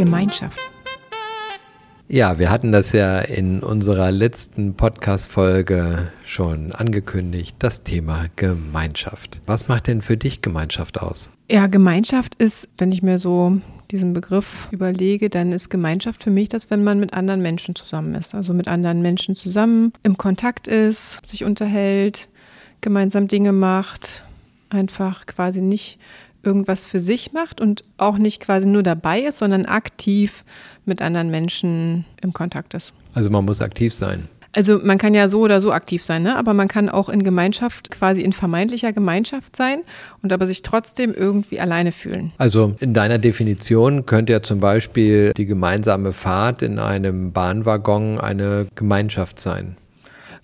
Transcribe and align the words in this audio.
Gemeinschaft. 0.00 0.58
Ja, 2.08 2.38
wir 2.38 2.50
hatten 2.50 2.72
das 2.72 2.92
ja 2.92 3.20
in 3.20 3.62
unserer 3.62 4.10
letzten 4.10 4.74
Podcast-Folge 4.74 6.10
schon 6.24 6.72
angekündigt, 6.72 7.56
das 7.58 7.82
Thema 7.82 8.24
Gemeinschaft. 8.34 9.42
Was 9.44 9.68
macht 9.68 9.88
denn 9.88 10.00
für 10.00 10.16
dich 10.16 10.40
Gemeinschaft 10.40 10.98
aus? 11.02 11.30
Ja, 11.50 11.66
Gemeinschaft 11.66 12.34
ist, 12.36 12.66
wenn 12.78 12.92
ich 12.92 13.02
mir 13.02 13.18
so 13.18 13.60
diesen 13.90 14.14
Begriff 14.14 14.68
überlege, 14.70 15.28
dann 15.28 15.52
ist 15.52 15.68
Gemeinschaft 15.68 16.22
für 16.22 16.30
mich 16.30 16.48
das, 16.48 16.70
wenn 16.70 16.82
man 16.82 16.98
mit 16.98 17.12
anderen 17.12 17.42
Menschen 17.42 17.74
zusammen 17.74 18.14
ist. 18.14 18.34
Also 18.34 18.54
mit 18.54 18.68
anderen 18.68 19.02
Menschen 19.02 19.34
zusammen 19.34 19.92
im 20.02 20.16
Kontakt 20.16 20.66
ist, 20.66 21.20
sich 21.26 21.44
unterhält, 21.44 22.30
gemeinsam 22.80 23.28
Dinge 23.28 23.52
macht, 23.52 24.24
einfach 24.70 25.26
quasi 25.26 25.60
nicht 25.60 25.98
irgendwas 26.42 26.84
für 26.84 27.00
sich 27.00 27.32
macht 27.32 27.60
und 27.60 27.84
auch 27.96 28.18
nicht 28.18 28.40
quasi 28.40 28.68
nur 28.68 28.82
dabei 28.82 29.20
ist, 29.20 29.38
sondern 29.38 29.66
aktiv 29.66 30.44
mit 30.84 31.02
anderen 31.02 31.30
Menschen 31.30 32.04
im 32.22 32.32
Kontakt 32.32 32.74
ist. 32.74 32.92
Also 33.14 33.30
man 33.30 33.44
muss 33.44 33.60
aktiv 33.60 33.92
sein. 33.92 34.28
Also 34.52 34.80
man 34.82 34.98
kann 34.98 35.14
ja 35.14 35.28
so 35.28 35.40
oder 35.40 35.60
so 35.60 35.72
aktiv 35.72 36.02
sein, 36.02 36.24
ne? 36.24 36.36
aber 36.36 36.54
man 36.54 36.66
kann 36.66 36.88
auch 36.88 37.08
in 37.08 37.22
Gemeinschaft, 37.22 37.90
quasi 37.90 38.22
in 38.22 38.32
vermeintlicher 38.32 38.92
Gemeinschaft 38.92 39.54
sein 39.54 39.82
und 40.22 40.32
aber 40.32 40.46
sich 40.46 40.62
trotzdem 40.62 41.14
irgendwie 41.14 41.60
alleine 41.60 41.92
fühlen. 41.92 42.32
Also 42.36 42.74
in 42.80 42.92
deiner 42.92 43.18
Definition 43.18 44.06
könnte 44.06 44.32
ja 44.32 44.42
zum 44.42 44.58
Beispiel 44.58 45.32
die 45.36 45.46
gemeinsame 45.46 46.12
Fahrt 46.12 46.62
in 46.62 46.80
einem 46.80 47.32
Bahnwaggon 47.32 48.18
eine 48.18 48.66
Gemeinschaft 48.74 49.38
sein. 49.38 49.76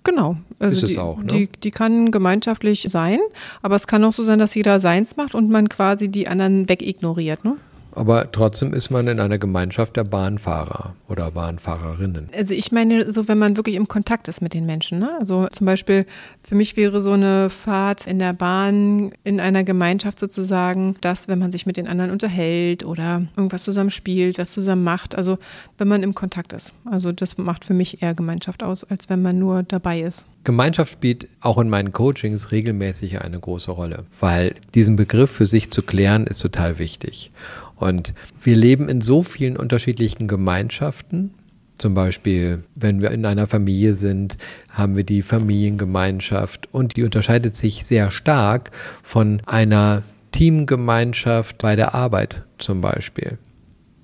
Genau. 0.06 0.36
Also 0.60 0.78
ist 0.78 0.82
es 0.84 0.90
die, 0.90 0.98
auch, 0.98 1.18
ne? 1.18 1.26
die, 1.26 1.48
die 1.62 1.70
kann 1.72 2.10
gemeinschaftlich 2.12 2.86
sein, 2.88 3.18
aber 3.60 3.74
es 3.74 3.86
kann 3.86 4.04
auch 4.04 4.12
so 4.12 4.22
sein, 4.22 4.38
dass 4.38 4.54
jeder 4.54 4.78
seins 4.80 5.16
macht 5.16 5.34
und 5.34 5.50
man 5.50 5.68
quasi 5.68 6.08
die 6.08 6.28
anderen 6.28 6.68
wegignoriert. 6.68 7.44
Ne? 7.44 7.56
Aber 7.96 8.30
trotzdem 8.30 8.74
ist 8.74 8.90
man 8.90 9.08
in 9.08 9.18
einer 9.20 9.38
Gemeinschaft 9.38 9.96
der 9.96 10.04
Bahnfahrer 10.04 10.94
oder 11.08 11.30
Bahnfahrerinnen. 11.30 12.28
Also 12.36 12.52
ich 12.52 12.70
meine, 12.70 13.10
so 13.10 13.26
wenn 13.26 13.38
man 13.38 13.56
wirklich 13.56 13.74
im 13.74 13.88
Kontakt 13.88 14.28
ist 14.28 14.42
mit 14.42 14.52
den 14.52 14.66
Menschen. 14.66 14.98
Ne? 14.98 15.10
Also 15.18 15.48
zum 15.50 15.64
Beispiel 15.64 16.04
für 16.48 16.54
mich 16.54 16.76
wäre 16.76 17.00
so 17.00 17.12
eine 17.12 17.50
Fahrt 17.50 18.06
in 18.06 18.20
der 18.20 18.32
Bahn 18.32 19.10
in 19.24 19.40
einer 19.40 19.64
Gemeinschaft 19.64 20.20
sozusagen, 20.20 20.94
dass 21.00 21.26
wenn 21.26 21.40
man 21.40 21.50
sich 21.50 21.66
mit 21.66 21.76
den 21.76 21.88
anderen 21.88 22.12
unterhält 22.12 22.84
oder 22.84 23.26
irgendwas 23.36 23.64
zusammen 23.64 23.90
spielt, 23.90 24.38
was 24.38 24.52
zusammen 24.52 24.84
macht. 24.84 25.16
Also 25.16 25.38
wenn 25.76 25.88
man 25.88 26.04
im 26.04 26.14
Kontakt 26.14 26.52
ist. 26.52 26.72
Also 26.84 27.10
das 27.10 27.36
macht 27.36 27.64
für 27.64 27.74
mich 27.74 28.00
eher 28.00 28.14
Gemeinschaft 28.14 28.62
aus, 28.62 28.84
als 28.84 29.08
wenn 29.08 29.22
man 29.22 29.40
nur 29.40 29.64
dabei 29.64 30.00
ist. 30.00 30.24
Gemeinschaft 30.44 30.92
spielt 30.92 31.26
auch 31.40 31.58
in 31.58 31.68
meinen 31.68 31.92
Coachings 31.92 32.52
regelmäßig 32.52 33.20
eine 33.22 33.40
große 33.40 33.72
Rolle, 33.72 34.04
weil 34.20 34.54
diesen 34.74 34.94
Begriff 34.94 35.32
für 35.32 35.46
sich 35.46 35.72
zu 35.72 35.82
klären 35.82 36.28
ist 36.28 36.38
total 36.38 36.78
wichtig. 36.78 37.32
Und 37.74 38.14
wir 38.40 38.54
leben 38.54 38.88
in 38.88 39.00
so 39.00 39.24
vielen 39.24 39.56
unterschiedlichen 39.56 40.28
Gemeinschaften. 40.28 41.32
Zum 41.78 41.92
Beispiel, 41.94 42.64
wenn 42.74 43.02
wir 43.02 43.10
in 43.10 43.26
einer 43.26 43.46
Familie 43.46 43.94
sind, 43.94 44.36
haben 44.70 44.96
wir 44.96 45.04
die 45.04 45.22
Familiengemeinschaft 45.22 46.72
und 46.72 46.96
die 46.96 47.02
unterscheidet 47.02 47.54
sich 47.54 47.84
sehr 47.84 48.10
stark 48.10 48.70
von 49.02 49.42
einer 49.44 50.02
Teamgemeinschaft 50.32 51.58
bei 51.58 51.76
der 51.76 51.94
Arbeit 51.94 52.42
zum 52.58 52.80
Beispiel. 52.80 53.38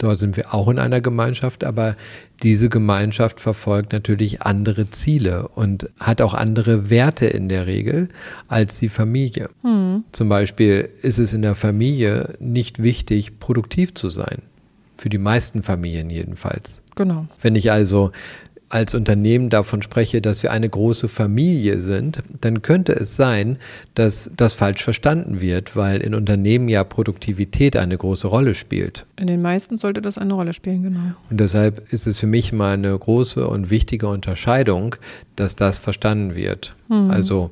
Dort 0.03 0.19
sind 0.19 0.37
wir 0.37 0.53
auch 0.53 0.69
in 0.69 0.81
einer 0.81 1.01
Gemeinschaft, 1.01 1.63
aber 1.63 1.97
diese 2.43 2.69
Gemeinschaft 2.69 3.39
verfolgt 3.39 3.93
natürlich 3.93 4.43
andere 4.43 4.91
Ziele 4.91 5.47
und 5.49 5.89
hat 6.01 6.21
auch 6.21 6.35
andere 6.35 6.91
Werte 6.91 7.27
in 7.27 7.49
der 7.49 7.69
Regel 7.69 8.09
als 8.49 8.81
die 8.81 8.89
Familie. 8.89 9.49
Hm. 9.63 10.03
Zum 10.11 10.29
Beispiel 10.29 10.89
ist 11.03 11.21
es 11.21 11.35
in 11.35 11.43
der 11.43 11.55
Familie 11.55 12.35
nicht 12.41 12.83
wichtig, 12.83 13.39
produktiv 13.39 13.95
zu 13.95 14.09
sein. 14.09 14.43
Für 14.97 15.09
die 15.09 15.19
meisten 15.19 15.63
Familien 15.63 16.11
jedenfalls. 16.11 16.82
Genau. 16.95 17.27
Wenn 17.41 17.55
ich 17.57 17.71
also 17.73 18.13
als 18.73 18.95
Unternehmen 18.95 19.51
davon 19.51 19.83
spreche, 19.83 20.23
dass 20.23 20.43
wir 20.43 20.51
eine 20.51 20.67
große 20.67 21.09
Familie 21.09 21.79
sind, 21.79 22.21
dann 22.41 22.63
könnte 22.63 22.95
es 22.95 23.17
sein, 23.17 23.59
dass 23.95 24.31
das 24.35 24.55
falsch 24.55 24.83
verstanden 24.83 25.43
wird, 25.43 25.77
weil 25.77 26.01
in 26.01 26.15
Unternehmen 26.15 26.71
ja 26.71 26.83
Produktivität 26.83 27.77
eine 27.77 27.99
große 27.99 28.27
Rolle 28.27 28.55
spielt. 28.55 29.05
In 29.17 29.27
den 29.27 29.43
meisten 29.43 29.77
sollte 29.77 30.01
das 30.01 30.17
eine 30.17 30.33
Rolle 30.33 30.55
spielen, 30.55 30.85
genau. 30.85 31.13
Und 31.29 31.39
deshalb 31.39 31.93
ist 31.93 32.07
es 32.07 32.19
für 32.19 32.27
mich 32.27 32.55
mal 32.55 32.73
eine 32.73 32.99
große 32.99 33.47
und 33.47 33.69
wichtige 33.69 34.09
Unterscheidung, 34.09 34.97
dass 35.37 35.55
das 35.55 35.79
verstanden 35.79 36.35
wird. 36.35 36.75
Mhm. 36.89 37.11
Also 37.11 37.51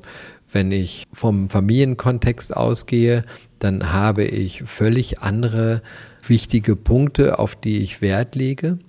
wenn 0.51 0.71
ich 0.71 1.05
vom 1.13 1.49
Familienkontext 1.49 2.57
ausgehe, 2.57 3.25
dann 3.59 3.93
habe 3.93 4.23
ich 4.23 4.63
völlig 4.63 5.19
andere 5.19 5.83
wichtige 6.25 6.75
Punkte, 6.75 7.37
auf 7.37 7.55
die 7.55 7.77
ich 7.77 8.01
Wert 8.01 8.33
lege 8.33 8.79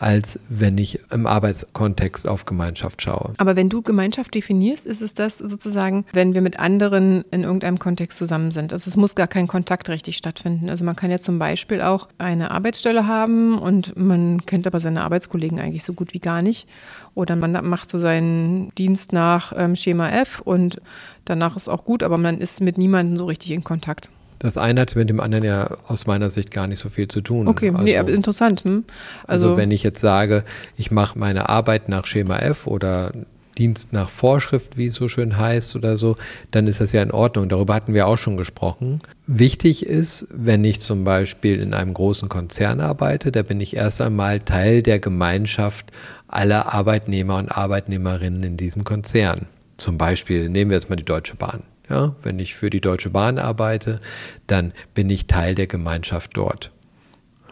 als 0.00 0.38
wenn 0.48 0.78
ich 0.78 1.00
im 1.10 1.26
Arbeitskontext 1.26 2.28
auf 2.28 2.44
Gemeinschaft 2.44 3.02
schaue. 3.02 3.34
Aber 3.36 3.56
wenn 3.56 3.68
du 3.68 3.82
Gemeinschaft 3.82 4.34
definierst, 4.34 4.86
ist 4.86 5.02
es 5.02 5.14
das 5.14 5.38
sozusagen, 5.38 6.04
wenn 6.12 6.34
wir 6.34 6.40
mit 6.40 6.60
anderen 6.60 7.24
in 7.30 7.42
irgendeinem 7.42 7.78
Kontext 7.78 8.18
zusammen 8.18 8.50
sind. 8.50 8.72
Also 8.72 8.88
es 8.88 8.96
muss 8.96 9.14
gar 9.14 9.26
kein 9.26 9.48
Kontakt 9.48 9.88
richtig 9.88 10.16
stattfinden. 10.16 10.70
Also 10.70 10.84
man 10.84 10.96
kann 10.96 11.10
ja 11.10 11.18
zum 11.18 11.38
Beispiel 11.38 11.82
auch 11.82 12.08
eine 12.18 12.50
Arbeitsstelle 12.50 13.06
haben 13.06 13.58
und 13.58 13.96
man 13.96 14.44
kennt 14.46 14.66
aber 14.66 14.80
seine 14.80 15.02
Arbeitskollegen 15.02 15.58
eigentlich 15.58 15.84
so 15.84 15.92
gut 15.92 16.14
wie 16.14 16.20
gar 16.20 16.42
nicht. 16.42 16.68
Oder 17.14 17.34
man 17.34 17.52
macht 17.68 17.88
so 17.88 17.98
seinen 17.98 18.72
Dienst 18.76 19.12
nach 19.12 19.52
ähm, 19.56 19.74
Schema 19.74 20.10
F 20.10 20.40
und 20.40 20.80
danach 21.24 21.56
ist 21.56 21.68
auch 21.68 21.84
gut, 21.84 22.02
aber 22.02 22.18
man 22.18 22.38
ist 22.38 22.60
mit 22.60 22.78
niemandem 22.78 23.16
so 23.16 23.26
richtig 23.26 23.50
in 23.50 23.64
Kontakt. 23.64 24.10
Das 24.38 24.56
eine 24.56 24.80
hat 24.80 24.94
mit 24.94 25.10
dem 25.10 25.20
anderen 25.20 25.44
ja 25.44 25.76
aus 25.86 26.06
meiner 26.06 26.30
Sicht 26.30 26.50
gar 26.50 26.66
nicht 26.66 26.78
so 26.78 26.88
viel 26.88 27.08
zu 27.08 27.20
tun. 27.20 27.48
Okay, 27.48 27.70
also, 27.70 27.82
nee, 27.82 27.96
interessant. 27.96 28.64
Hm? 28.64 28.84
Also, 29.26 29.48
also, 29.48 29.56
wenn 29.56 29.70
ich 29.70 29.82
jetzt 29.82 30.00
sage, 30.00 30.44
ich 30.76 30.90
mache 30.90 31.18
meine 31.18 31.48
Arbeit 31.48 31.88
nach 31.88 32.06
Schema 32.06 32.38
F 32.38 32.66
oder 32.66 33.12
Dienst 33.58 33.92
nach 33.92 34.08
Vorschrift, 34.08 34.76
wie 34.76 34.86
es 34.86 34.94
so 34.94 35.08
schön 35.08 35.36
heißt 35.36 35.74
oder 35.74 35.96
so, 35.96 36.16
dann 36.52 36.68
ist 36.68 36.80
das 36.80 36.92
ja 36.92 37.02
in 37.02 37.10
Ordnung. 37.10 37.48
Darüber 37.48 37.74
hatten 37.74 37.92
wir 37.92 38.06
auch 38.06 38.16
schon 38.16 38.36
gesprochen. 38.36 39.00
Wichtig 39.26 39.84
ist, 39.84 40.28
wenn 40.30 40.64
ich 40.64 40.80
zum 40.80 41.02
Beispiel 41.02 41.60
in 41.60 41.74
einem 41.74 41.92
großen 41.92 42.28
Konzern 42.28 42.80
arbeite, 42.80 43.32
da 43.32 43.42
bin 43.42 43.60
ich 43.60 43.74
erst 43.74 44.00
einmal 44.00 44.38
Teil 44.38 44.82
der 44.82 45.00
Gemeinschaft 45.00 45.90
aller 46.28 46.72
Arbeitnehmer 46.72 47.36
und 47.38 47.48
Arbeitnehmerinnen 47.48 48.44
in 48.44 48.56
diesem 48.56 48.84
Konzern. 48.84 49.48
Zum 49.76 49.98
Beispiel 49.98 50.48
nehmen 50.48 50.70
wir 50.70 50.76
jetzt 50.76 50.88
mal 50.88 50.96
die 50.96 51.04
Deutsche 51.04 51.34
Bahn. 51.34 51.64
Ja, 51.88 52.14
wenn 52.22 52.38
ich 52.38 52.54
für 52.54 52.70
die 52.70 52.80
Deutsche 52.80 53.10
Bahn 53.10 53.38
arbeite, 53.38 54.00
dann 54.46 54.72
bin 54.94 55.08
ich 55.10 55.26
Teil 55.26 55.54
der 55.54 55.66
Gemeinschaft 55.66 56.36
dort. 56.36 56.70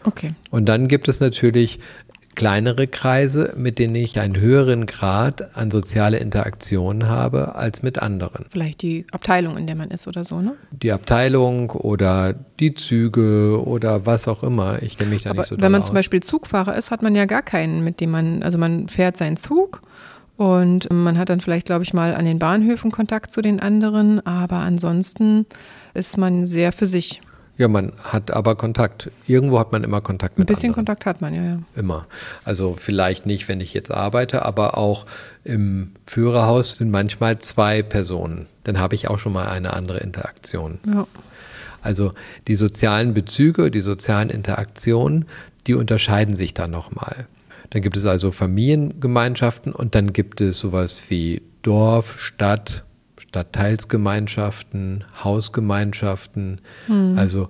Okay. 0.03 0.33
Und 0.51 0.67
dann 0.67 0.87
gibt 0.87 1.07
es 1.07 1.19
natürlich 1.19 1.79
kleinere 2.37 2.85
Kreise, 2.85 3.55
mit 3.57 3.79
denen 3.79 3.95
ich 3.95 4.19
einen 4.19 4.39
höheren 4.39 4.85
Grad 4.85 5.55
an 5.57 5.71
soziale 5.71 6.19
Interaktion 6.19 7.07
habe 7.07 7.55
als 7.55 7.81
mit 7.81 7.97
anderen. 7.97 8.45
Vielleicht 8.51 8.83
die 8.83 9.05
Abteilung, 9.11 9.57
in 9.57 9.65
der 9.65 9.75
man 9.75 9.89
ist 9.89 10.07
oder 10.07 10.23
so, 10.23 10.39
ne? 10.39 10.53
Die 10.69 10.91
Abteilung 10.91 11.71
oder 11.71 12.35
die 12.59 12.75
Züge 12.75 13.59
oder 13.65 14.05
was 14.05 14.27
auch 14.27 14.43
immer. 14.43 14.83
Ich 14.83 14.99
nehme 14.99 15.13
mich 15.13 15.23
da 15.23 15.31
Aber 15.31 15.39
nicht 15.39 15.49
so 15.49 15.59
Wenn 15.59 15.71
man 15.71 15.81
aus. 15.81 15.87
zum 15.87 15.95
Beispiel 15.95 16.21
Zugfahrer 16.21 16.77
ist, 16.77 16.91
hat 16.91 17.01
man 17.01 17.15
ja 17.15 17.25
gar 17.25 17.41
keinen, 17.41 17.83
mit 17.83 17.99
dem 18.01 18.11
man, 18.11 18.43
also 18.43 18.59
man 18.59 18.87
fährt 18.87 19.17
seinen 19.17 19.35
Zug 19.35 19.81
und 20.37 20.91
man 20.91 21.17
hat 21.17 21.29
dann 21.29 21.41
vielleicht, 21.41 21.65
glaube 21.65 21.83
ich, 21.83 21.93
mal 21.93 22.15
an 22.15 22.25
den 22.25 22.39
Bahnhöfen 22.39 22.91
Kontakt 22.91 23.31
zu 23.31 23.41
den 23.41 23.59
anderen, 23.59 24.25
aber 24.25 24.57
ansonsten 24.57 25.45
ist 25.93 26.17
man 26.17 26.45
sehr 26.45 26.71
für 26.71 26.85
sich. 26.85 27.21
Ja, 27.57 27.67
man 27.67 27.93
hat 28.03 28.29
aber 28.29 28.55
Kontakt. 28.55 29.09
Irgendwo 29.25 29.59
hat 29.59 29.71
man 29.71 29.83
immer 29.83 29.99
Kontakt 29.99 30.37
mit 30.37 30.45
Ein 30.45 30.53
bisschen 30.53 30.69
anderen. 30.69 30.85
Kontakt 30.85 31.07
hat 31.07 31.21
man, 31.21 31.33
ja, 31.33 31.43
ja. 31.43 31.59
Immer. 31.75 32.05
Also 32.45 32.75
vielleicht 32.77 33.25
nicht, 33.25 33.47
wenn 33.47 33.59
ich 33.61 33.73
jetzt 33.73 33.91
arbeite, 33.91 34.45
aber 34.45 34.77
auch 34.77 35.07
im 35.43 35.93
Führerhaus 36.05 36.71
sind 36.71 36.91
manchmal 36.91 37.39
zwei 37.39 37.81
Personen. 37.81 38.45
Dann 38.63 38.79
habe 38.79 38.93
ich 38.93 39.07
auch 39.07 39.17
schon 39.17 39.33
mal 39.33 39.47
eine 39.49 39.73
andere 39.73 39.97
Interaktion. 39.99 40.79
Ja. 40.85 41.07
Also 41.81 42.13
die 42.47 42.55
sozialen 42.55 43.15
Bezüge, 43.15 43.71
die 43.71 43.81
sozialen 43.81 44.29
Interaktionen, 44.29 45.25
die 45.65 45.73
unterscheiden 45.73 46.35
sich 46.35 46.53
dann 46.53 46.69
nochmal. 46.69 47.25
Dann 47.69 47.81
gibt 47.81 47.97
es 47.97 48.05
also 48.05 48.31
Familiengemeinschaften 48.31 49.73
und 49.73 49.95
dann 49.95 50.13
gibt 50.13 50.41
es 50.41 50.59
sowas 50.59 51.01
wie 51.09 51.41
Dorf, 51.61 52.19
Stadt, 52.19 52.85
Stadtteilsgemeinschaften, 53.17 55.03
Hausgemeinschaften, 55.23 56.61
hm. 56.85 57.17
also 57.17 57.49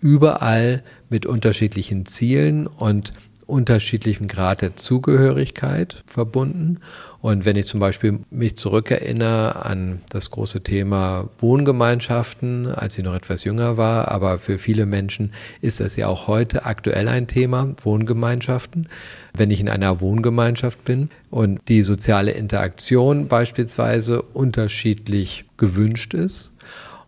überall 0.00 0.82
mit 1.08 1.26
unterschiedlichen 1.26 2.06
Zielen 2.06 2.66
und 2.66 3.10
unterschiedlichem 3.46 4.28
Grad 4.28 4.62
der 4.62 4.76
Zugehörigkeit 4.76 6.02
verbunden. 6.06 6.80
Und 7.26 7.44
wenn 7.44 7.56
ich 7.56 7.66
zum 7.66 7.80
Beispiel 7.80 8.20
mich 8.30 8.56
zurückerinnere 8.56 9.66
an 9.66 10.00
das 10.10 10.30
große 10.30 10.62
Thema 10.62 11.28
Wohngemeinschaften, 11.40 12.68
als 12.68 12.96
ich 12.96 13.04
noch 13.04 13.16
etwas 13.16 13.42
jünger 13.42 13.76
war, 13.76 14.12
aber 14.12 14.38
für 14.38 14.58
viele 14.58 14.86
Menschen 14.86 15.32
ist 15.60 15.80
das 15.80 15.96
ja 15.96 16.06
auch 16.06 16.28
heute 16.28 16.66
aktuell 16.66 17.08
ein 17.08 17.26
Thema, 17.26 17.74
Wohngemeinschaften. 17.82 18.86
Wenn 19.34 19.50
ich 19.50 19.58
in 19.58 19.68
einer 19.68 20.00
Wohngemeinschaft 20.00 20.84
bin 20.84 21.10
und 21.28 21.58
die 21.66 21.82
soziale 21.82 22.30
Interaktion 22.30 23.26
beispielsweise 23.26 24.22
unterschiedlich 24.22 25.46
gewünscht 25.56 26.14
ist, 26.14 26.52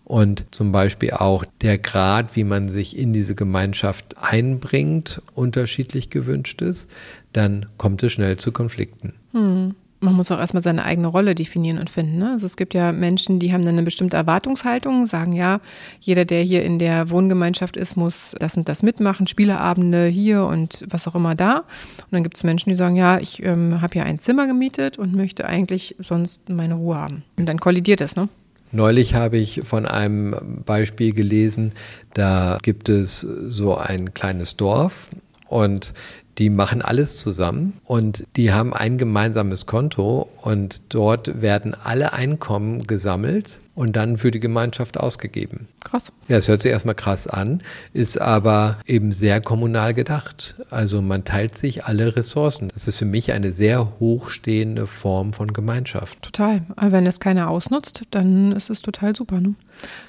und 0.02 0.46
zum 0.52 0.72
Beispiel 0.72 1.10
auch 1.10 1.44
der 1.60 1.76
Grad, 1.76 2.34
wie 2.34 2.42
man 2.42 2.70
sich 2.70 2.96
in 2.96 3.12
diese 3.12 3.34
Gemeinschaft 3.34 4.16
einbringt, 4.18 5.20
unterschiedlich 5.34 6.08
gewünscht 6.08 6.62
ist, 6.62 6.90
dann 7.34 7.66
kommt 7.76 8.02
es 8.02 8.14
schnell 8.14 8.38
zu 8.38 8.50
Konflikten. 8.50 9.12
Hm. 9.32 9.74
Man 10.00 10.14
muss 10.14 10.30
auch 10.30 10.38
erstmal 10.38 10.62
seine 10.62 10.84
eigene 10.84 11.08
Rolle 11.08 11.34
definieren 11.34 11.78
und 11.78 11.90
finden. 11.90 12.18
Ne? 12.18 12.32
Also 12.32 12.46
es 12.46 12.56
gibt 12.56 12.74
ja 12.74 12.92
Menschen, 12.92 13.38
die 13.38 13.52
haben 13.52 13.64
dann 13.64 13.74
eine 13.74 13.82
bestimmte 13.82 14.16
Erwartungshaltung, 14.16 15.06
sagen 15.06 15.32
ja, 15.32 15.60
jeder, 16.00 16.24
der 16.24 16.42
hier 16.42 16.62
in 16.62 16.78
der 16.78 17.10
Wohngemeinschaft 17.10 17.76
ist, 17.76 17.96
muss 17.96 18.34
das 18.38 18.56
und 18.56 18.68
das 18.68 18.82
mitmachen, 18.82 19.26
Spieleabende 19.26 20.06
hier 20.06 20.44
und 20.44 20.84
was 20.88 21.08
auch 21.08 21.14
immer 21.14 21.34
da. 21.34 21.58
Und 21.58 22.12
dann 22.12 22.22
gibt 22.22 22.36
es 22.36 22.44
Menschen, 22.44 22.70
die 22.70 22.76
sagen, 22.76 22.96
ja, 22.96 23.18
ich 23.18 23.42
ähm, 23.42 23.80
habe 23.80 23.98
ja 23.98 24.04
ein 24.04 24.18
Zimmer 24.18 24.46
gemietet 24.46 24.98
und 24.98 25.14
möchte 25.14 25.46
eigentlich 25.46 25.96
sonst 25.98 26.48
meine 26.48 26.74
Ruhe 26.74 26.96
haben. 26.96 27.24
Und 27.36 27.46
dann 27.46 27.58
kollidiert 27.58 28.00
das, 28.00 28.14
ne? 28.16 28.28
Neulich 28.70 29.14
habe 29.14 29.38
ich 29.38 29.62
von 29.64 29.86
einem 29.86 30.62
Beispiel 30.66 31.14
gelesen, 31.14 31.72
da 32.12 32.58
gibt 32.62 32.90
es 32.90 33.20
so 33.20 33.76
ein 33.76 34.12
kleines 34.12 34.56
Dorf 34.56 35.08
und 35.48 35.94
die 36.38 36.50
machen 36.50 36.82
alles 36.82 37.18
zusammen 37.18 37.74
und 37.84 38.24
die 38.36 38.52
haben 38.52 38.72
ein 38.72 38.96
gemeinsames 38.96 39.66
Konto 39.66 40.28
und 40.40 40.82
dort 40.88 41.42
werden 41.42 41.74
alle 41.74 42.12
Einkommen 42.12 42.86
gesammelt 42.86 43.58
und 43.78 43.94
dann 43.94 44.16
für 44.16 44.32
die 44.32 44.40
Gemeinschaft 44.40 44.98
ausgegeben. 44.98 45.68
Krass. 45.84 46.12
Ja, 46.26 46.36
es 46.36 46.48
hört 46.48 46.62
sich 46.62 46.72
erstmal 46.72 46.96
krass 46.96 47.28
an, 47.28 47.60
ist 47.92 48.20
aber 48.20 48.78
eben 48.86 49.12
sehr 49.12 49.40
kommunal 49.40 49.94
gedacht. 49.94 50.56
Also 50.68 51.00
man 51.00 51.22
teilt 51.22 51.56
sich 51.56 51.84
alle 51.84 52.16
Ressourcen. 52.16 52.70
Das 52.74 52.88
ist 52.88 52.98
für 52.98 53.04
mich 53.04 53.30
eine 53.30 53.52
sehr 53.52 54.00
hochstehende 54.00 54.88
Form 54.88 55.32
von 55.32 55.52
Gemeinschaft. 55.52 56.20
Total. 56.22 56.62
Aber 56.74 56.90
wenn 56.90 57.06
es 57.06 57.20
keiner 57.20 57.48
ausnutzt, 57.48 58.02
dann 58.10 58.50
ist 58.50 58.68
es 58.68 58.82
total 58.82 59.14
super. 59.14 59.40
Ne? 59.40 59.54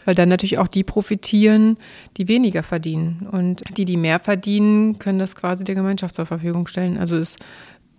Weil 0.04 0.16
dann 0.16 0.30
natürlich 0.30 0.58
auch 0.58 0.68
die 0.68 0.84
profitieren, 0.84 1.78
die 2.18 2.28
weniger 2.28 2.64
verdienen. 2.64 3.28
Und 3.32 3.62
die, 3.78 3.86
die 3.86 3.98
mehr 3.98 4.20
verdienen, 4.20 4.98
können 4.98 5.20
das 5.20 5.36
quasi 5.36 5.64
der 5.64 5.76
Gemeinschaft 5.76 6.16
zur 6.16 6.26
Verfügung 6.26 6.66
stellen. 6.66 6.98
Also 6.98 7.18
ist 7.18 7.38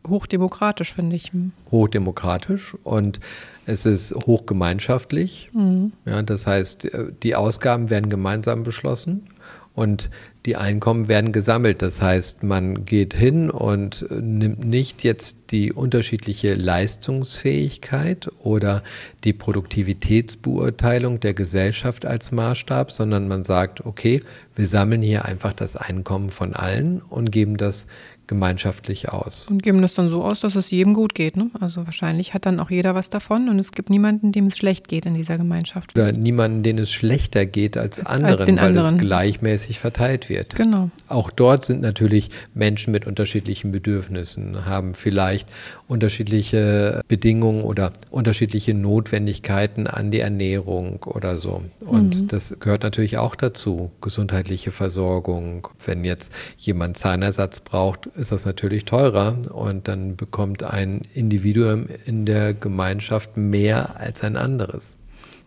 hochdemokratisch, 0.07 0.95
finde 0.95 1.17
ich. 1.17 1.31
Hochdemokratisch 1.71 2.75
und 2.85 3.21
es 3.67 3.87
ist 3.87 4.15
hochgemeinschaftlich. 4.15 5.51
Mhm. 5.53 5.93
Ja, 6.05 6.23
das 6.23 6.47
heißt, 6.47 6.91
die 7.23 7.35
Ausgaben 7.35 7.91
werden 7.91 8.11
gemeinsam 8.11 8.63
beschlossen 8.63 9.29
und 9.75 10.11
die 10.47 10.57
Einkommen 10.57 11.09
werden 11.09 11.33
gesammelt. 11.33 11.83
Das 11.83 12.01
heißt, 12.01 12.43
man 12.43 12.87
geht 12.87 13.13
hin 13.15 13.51
und 13.51 14.07
nimmt 14.11 14.65
nicht 14.65 15.05
jetzt 15.05 15.51
die 15.53 15.73
unterschiedliche 15.73 16.55
Leistungsfähigkeit 16.55 18.29
oder 18.43 18.83
die 19.23 19.35
Produktivitätsbeurteilung 19.35 21.21
der 21.21 21.35
Gesellschaft 21.35 22.07
als 22.07 22.33
Maßstab, 22.33 22.91
sondern 22.91 23.29
man 23.29 23.45
sagt, 23.45 23.85
okay, 23.85 24.23
wir 24.57 24.67
sammeln 24.67 25.03
hier 25.03 25.27
einfach 25.27 25.53
das 25.53 25.77
Einkommen 25.77 26.31
von 26.31 26.55
allen 26.55 27.01
und 27.03 27.31
geben 27.31 27.59
das 27.59 27.87
gemeinschaftlich 28.31 29.11
aus. 29.11 29.49
Und 29.51 29.63
geben 29.63 29.83
das 29.83 29.93
dann 29.93 30.09
so 30.09 30.23
aus, 30.25 30.41
dass 30.41 30.55
es 30.55 30.71
jedem 30.71 30.95
gut 30.95 31.15
geht. 31.15 31.37
Ne? 31.37 31.51
Also 31.61 31.85
wahrscheinlich 31.85 32.33
hat 32.33 32.47
dann 32.47 32.61
auch 32.61 32.71
jeder 32.71 32.95
was 32.95 33.11
davon 33.11 33.49
und 33.49 33.59
es 33.59 33.73
gibt 33.73 33.91
niemanden, 33.91 34.31
dem 34.31 34.47
es 34.47 34.57
schlecht 34.57 34.89
geht 34.89 35.05
in 35.05 35.15
dieser 35.15 35.37
Gemeinschaft. 35.37 35.95
Oder 35.97 36.13
niemanden, 36.13 36.63
den 36.63 36.79
es 36.79 36.93
schlechter 36.93 37.45
geht 37.45 37.77
als, 37.77 37.99
als 37.99 38.09
anderen, 38.09 38.39
als 38.39 38.49
weil 38.49 38.59
anderen. 38.59 38.95
es 38.95 39.01
gleichmäßig 39.03 39.81
verteilt 39.81 40.29
wird. 40.29 40.55
Genau. 40.55 40.91
Auch 41.09 41.31
dort 41.31 41.65
sind 41.65 41.83
natürlich 41.83 42.31
Menschen 42.55 42.93
mit 42.93 43.05
unterschiedlichen 43.07 43.73
Bedürfnissen, 43.73 44.65
haben 44.65 44.95
vielleicht 44.95 45.49
unterschiedliche 45.91 47.03
Bedingungen 47.09 47.63
oder 47.63 47.93
unterschiedliche 48.11 48.75
Notwendigkeiten 48.75 49.89
an 49.89 50.13
die 50.13 50.21
Ernährung 50.21 51.03
oder 51.03 51.39
so. 51.39 51.63
Und 51.81 52.23
mhm. 52.23 52.29
das 52.29 52.57
gehört 52.61 52.85
natürlich 52.85 53.19
auch 53.19 53.35
dazu, 53.35 53.91
gesundheitliche 54.01 54.71
Versorgung. 54.71 55.67
Wenn 55.85 56.05
jetzt 56.05 56.33
jemand 56.57 56.97
Zahnersatz 56.97 57.59
braucht, 57.61 58.07
ist 58.07 58.31
das 58.31 58.47
natürlich 58.47 58.85
teurer 58.85 59.43
und 59.53 59.89
dann 59.89 60.15
bekommt 60.17 60.65
ein 60.65 61.03
Individuum 61.13 61.89
in 62.07 62.25
der 62.25 62.55
Gemeinschaft 62.55 63.37
mehr 63.37 63.99
als 63.99 64.23
ein 64.23 64.37
anderes. 64.37 64.97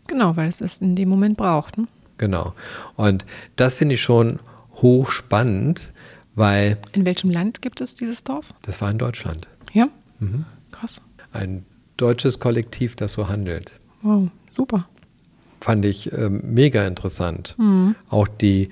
Genau, 0.07 0.35
weil 0.35 0.49
es 0.49 0.59
es 0.59 0.79
in 0.79 0.97
dem 0.97 1.07
Moment 1.07 1.37
braucht. 1.37 1.77
Ne? 1.77 1.87
Genau. 2.17 2.53
Und 2.97 3.25
das 3.55 3.75
finde 3.75 3.95
ich 3.95 4.01
schon 4.01 4.39
hochspannend, 4.81 5.93
weil. 6.35 6.77
In 6.91 7.05
welchem 7.05 7.29
Land 7.29 7.61
gibt 7.61 7.79
es 7.79 7.95
dieses 7.95 8.25
Dorf? 8.25 8.53
Das 8.65 8.81
war 8.81 8.91
in 8.91 8.97
Deutschland. 8.97 9.47
Mhm. 10.19 10.45
Krass. 10.71 11.01
Ein 11.31 11.65
deutsches 11.97 12.39
Kollektiv, 12.39 12.95
das 12.95 13.13
so 13.13 13.27
handelt. 13.27 13.79
Wow, 14.01 14.29
super. 14.55 14.87
Fand 15.61 15.85
ich 15.85 16.11
äh, 16.11 16.29
mega 16.29 16.85
interessant. 16.85 17.55
Mhm. 17.57 17.95
Auch 18.09 18.27
die 18.27 18.69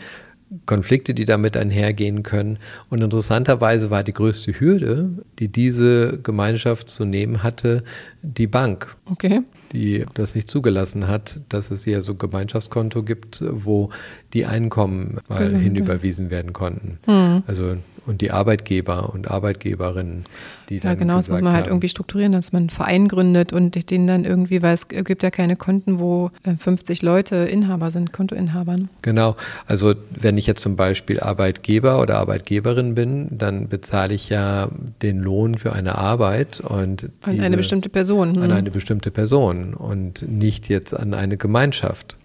Konflikte, 0.65 1.13
die 1.13 1.23
damit 1.23 1.55
einhergehen 1.55 2.23
können. 2.23 2.59
Und 2.89 3.01
interessanterweise 3.01 3.89
war 3.89 4.03
die 4.03 4.13
größte 4.13 4.59
Hürde, 4.59 5.09
die 5.39 5.47
diese 5.47 6.19
Gemeinschaft 6.21 6.89
zu 6.89 7.05
nehmen 7.05 7.41
hatte, 7.41 7.83
die 8.21 8.47
Bank. 8.47 8.94
Okay. 9.05 9.41
Die 9.71 10.05
das 10.13 10.35
nicht 10.35 10.49
zugelassen 10.49 11.07
hat, 11.07 11.39
dass 11.47 11.71
es 11.71 11.85
hier 11.85 12.03
so 12.03 12.13
ein 12.13 12.17
Gemeinschaftskonto 12.17 13.03
gibt, 13.03 13.41
wo 13.49 13.89
die 14.33 14.45
Einkommen 14.45 15.19
mal 15.29 15.37
Gelände. 15.37 15.59
hinüberwiesen 15.59 16.29
werden 16.29 16.51
konnten. 16.51 16.99
Mhm. 17.07 17.44
Also 17.47 17.77
und 18.06 18.21
die 18.21 18.31
Arbeitgeber 18.31 19.13
und 19.13 19.30
Arbeitgeberinnen, 19.30 20.25
die 20.69 20.80
dann. 20.80 20.94
Ja, 20.94 20.95
genau, 20.95 21.18
das 21.18 21.30
muss 21.30 21.42
man 21.42 21.53
halt 21.53 21.65
haben, 21.65 21.71
irgendwie 21.71 21.88
strukturieren, 21.88 22.31
dass 22.31 22.51
man 22.51 22.63
einen 22.63 22.69
Verein 22.69 23.07
gründet 23.07 23.53
und 23.53 23.89
den 23.92 24.07
dann 24.07 24.25
irgendwie, 24.25 24.62
weil 24.62 24.74
es 24.74 24.88
gibt 24.88 25.21
ja 25.21 25.30
keine 25.30 25.56
Konten, 25.56 26.00
wo 26.00 26.31
50 26.57 27.01
äh, 27.01 27.06
Leute 27.06 27.36
Inhaber 27.36 27.92
sind, 27.92 28.12
Kontoinhaber. 28.12 28.77
Ne? 28.77 28.89
Genau. 29.03 29.36
Also, 29.68 29.94
wenn 30.09 30.38
ich 30.38 30.48
jetzt 30.48 30.62
zum 30.62 30.75
Beispiel 30.75 31.19
Arbeitgeber 31.19 32.01
oder 32.01 32.18
Arbeitgeberin 32.18 32.95
bin, 32.95 33.27
dann 33.31 33.68
bezahle 33.68 34.13
ich 34.13 34.30
ja 34.30 34.69
den 35.01 35.19
Lohn 35.19 35.57
für 35.57 35.73
eine 35.73 35.95
Arbeit 35.95 36.59
und. 36.59 37.09
An 37.21 37.40
eine 37.40 37.57
bestimmte 37.57 37.90
Person. 37.90 38.37
An 38.37 38.45
hm. 38.45 38.52
eine 38.52 38.71
bestimmte 38.71 39.11
Person 39.11 39.73
und 39.75 40.28
nicht 40.28 40.69
jetzt 40.69 40.97
an 40.97 41.14
eine 41.14 41.37
Gemeinschaft. 41.37 42.18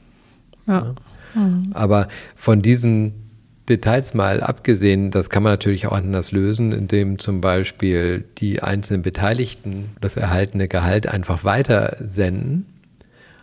Ja. 0.66 0.74
ja. 0.74 0.94
Mhm. 1.34 1.70
Aber 1.74 2.08
von 2.34 2.62
diesen 2.62 3.25
Details 3.68 4.14
mal 4.14 4.42
abgesehen, 4.42 5.10
das 5.10 5.28
kann 5.28 5.42
man 5.42 5.52
natürlich 5.52 5.86
auch 5.86 5.92
anders 5.92 6.32
lösen, 6.32 6.72
indem 6.72 7.18
zum 7.18 7.40
Beispiel 7.40 8.24
die 8.38 8.62
einzelnen 8.62 9.02
Beteiligten 9.02 9.90
das 10.00 10.16
erhaltene 10.16 10.68
Gehalt 10.68 11.06
einfach 11.06 11.44
weiter 11.44 11.96
senden. 12.00 12.66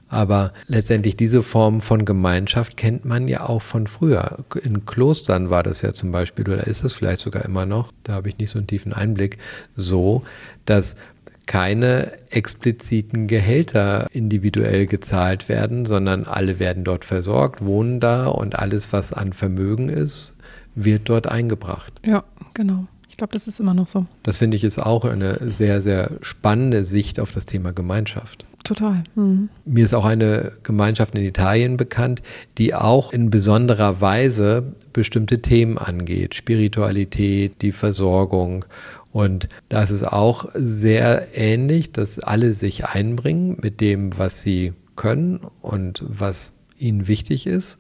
Aber 0.08 0.53
letztendlich 0.68 1.18
diese 1.18 1.42
Form 1.42 1.82
von 1.82 2.06
Gemeinschaft 2.06 2.77
kennt 2.77 3.03
man 3.03 3.27
ja 3.27 3.50
auch 3.50 3.63
von 3.63 3.88
früher. 3.88 4.46
In 4.62 4.86
Klostern 4.86 5.50
war 5.50 5.63
das 5.63 5.82
ja 5.82 5.92
zum 5.92 6.12
Beispiel, 6.12 6.48
oder 6.48 6.68
ist 6.68 6.84
es 6.84 6.94
vielleicht 6.94 7.20
sogar 7.20 7.44
immer 7.46 7.65
noch, 7.65 7.92
da 8.03 8.13
habe 8.13 8.30
ich 8.30 8.38
nicht 8.38 8.51
so 8.51 8.60
einen 8.60 8.68
tiefen 8.68 8.94
Einblick, 8.94 9.39
so, 9.75 10.24
dass 10.65 10.96
keine 11.45 12.12
expliziten 12.29 13.27
Gehälter 13.27 14.07
individuell 14.12 14.85
gezahlt 14.85 15.50
werden, 15.50 15.85
sondern 15.85 16.25
alle 16.25 16.59
werden 16.59 16.83
dort 16.83 17.05
versorgt, 17.05 17.63
wohnen 17.65 18.00
da 18.00 18.27
und 18.27 18.57
alles, 18.57 18.93
was 18.93 19.13
an 19.13 19.33
Vermögen 19.33 19.89
ist, 19.89 20.35
wird 20.75 21.09
dort 21.09 21.27
eingebracht. 21.27 21.93
Ja, 22.05 22.23
genau. 22.53 22.88
Ich 23.09 23.17
glaube, 23.17 23.33
das 23.33 23.47
ist 23.47 23.59
immer 23.59 23.75
noch 23.75 23.88
so. 23.88 24.07
Das 24.23 24.38
finde 24.38 24.57
ich 24.57 24.63
ist 24.63 24.79
auch 24.79 25.05
eine 25.05 25.51
sehr, 25.51 25.81
sehr 25.81 26.12
spannende 26.21 26.83
Sicht 26.83 27.19
auf 27.19 27.29
das 27.29 27.45
Thema 27.45 27.71
Gemeinschaft. 27.71 28.45
Total. 28.63 29.03
Mhm. 29.15 29.50
Mir 29.65 29.83
ist 29.83 29.93
auch 29.93 30.05
eine 30.05 30.53
Gemeinschaft 30.63 31.15
in 31.15 31.23
Italien 31.23 31.77
bekannt, 31.77 32.23
die 32.57 32.73
auch 32.73 33.12
in 33.12 33.29
besonderer 33.29 34.00
Weise 34.00 34.73
bestimmte 34.93 35.41
Themen 35.41 35.77
angeht. 35.77 36.33
Spiritualität, 36.33 37.62
die 37.62 37.73
Versorgung 37.73 38.65
und 39.13 39.48
da 39.70 39.84
ist 39.84 39.91
es 39.91 40.03
auch 40.03 40.48
sehr 40.55 41.38
ähnlich, 41.38 41.91
dass 41.91 42.20
alle 42.20 42.53
sich 42.53 42.86
einbringen 42.86 43.58
mit 43.62 43.79
dem, 43.79 44.17
was 44.17 44.41
sie 44.41 44.74
können 44.96 45.39
und 45.62 46.03
was 46.08 46.51
ihnen 46.79 47.08
wichtig 47.08 47.46
ist 47.46 47.77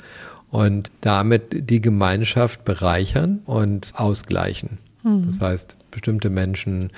und 0.51 0.91
damit 1.01 1.69
die 1.71 1.81
Gemeinschaft 1.81 2.63
bereichern 2.63 3.41
und 3.45 3.93
ausgleichen. 3.95 4.77
Mhm. 5.01 5.25
Das 5.25 5.41
heißt, 5.41 5.77
bestimmte 5.89 6.29
Menschen 6.29 6.91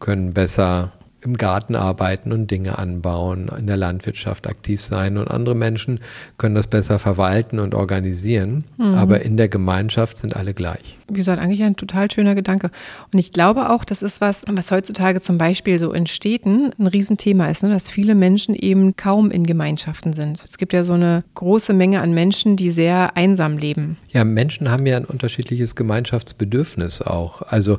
können 0.00 0.34
besser 0.34 0.92
im 1.26 1.36
Garten 1.36 1.74
arbeiten 1.74 2.32
und 2.32 2.50
Dinge 2.50 2.78
anbauen, 2.78 3.50
in 3.58 3.66
der 3.66 3.76
Landwirtschaft 3.76 4.46
aktiv 4.46 4.80
sein 4.80 5.18
und 5.18 5.28
andere 5.28 5.54
Menschen 5.54 6.00
können 6.38 6.54
das 6.54 6.68
besser 6.68 6.98
verwalten 6.98 7.58
und 7.58 7.74
organisieren. 7.74 8.64
Mhm. 8.78 8.94
Aber 8.94 9.22
in 9.22 9.36
der 9.36 9.48
Gemeinschaft 9.48 10.18
sind 10.18 10.36
alle 10.36 10.54
gleich. 10.54 10.96
Wie 11.08 11.14
gesagt, 11.14 11.40
eigentlich 11.40 11.62
ein 11.62 11.76
total 11.76 12.10
schöner 12.10 12.34
Gedanke. 12.34 12.70
Und 13.12 13.18
ich 13.18 13.32
glaube 13.32 13.70
auch, 13.70 13.84
das 13.84 14.02
ist 14.02 14.20
was, 14.20 14.44
was 14.48 14.70
heutzutage 14.70 15.20
zum 15.20 15.38
Beispiel 15.38 15.78
so 15.78 15.92
in 15.92 16.06
Städten 16.06 16.70
ein 16.78 16.86
Riesenthema 16.86 17.48
ist, 17.48 17.62
ne? 17.62 17.70
dass 17.70 17.90
viele 17.90 18.14
Menschen 18.14 18.54
eben 18.54 18.96
kaum 18.96 19.30
in 19.30 19.44
Gemeinschaften 19.44 20.12
sind. 20.12 20.42
Es 20.44 20.58
gibt 20.58 20.72
ja 20.72 20.84
so 20.84 20.94
eine 20.94 21.24
große 21.34 21.74
Menge 21.74 22.00
an 22.00 22.12
Menschen, 22.12 22.56
die 22.56 22.70
sehr 22.70 23.16
einsam 23.16 23.58
leben. 23.58 23.96
Ja, 24.08 24.24
Menschen 24.24 24.70
haben 24.70 24.86
ja 24.86 24.96
ein 24.96 25.04
unterschiedliches 25.04 25.74
Gemeinschaftsbedürfnis 25.74 27.02
auch. 27.02 27.42
Also 27.42 27.78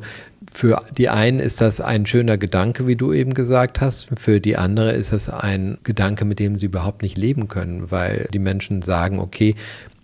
für 0.57 0.81
die 0.97 1.07
einen 1.07 1.39
ist 1.39 1.61
das 1.61 1.81
ein 1.81 2.07
schöner 2.07 2.39
Gedanke, 2.39 2.87
wie 2.87 2.95
du 2.95 3.13
eben 3.13 3.35
gesagt 3.35 3.79
hast. 3.79 4.09
Für 4.19 4.39
die 4.39 4.57
andere 4.57 4.91
ist 4.91 5.13
das 5.13 5.29
ein 5.29 5.77
Gedanke, 5.83 6.25
mit 6.25 6.39
dem 6.39 6.57
sie 6.57 6.65
überhaupt 6.65 7.03
nicht 7.03 7.15
leben 7.15 7.47
können, 7.47 7.91
weil 7.91 8.27
die 8.33 8.39
Menschen 8.39 8.81
sagen, 8.81 9.19
okay, 9.19 9.53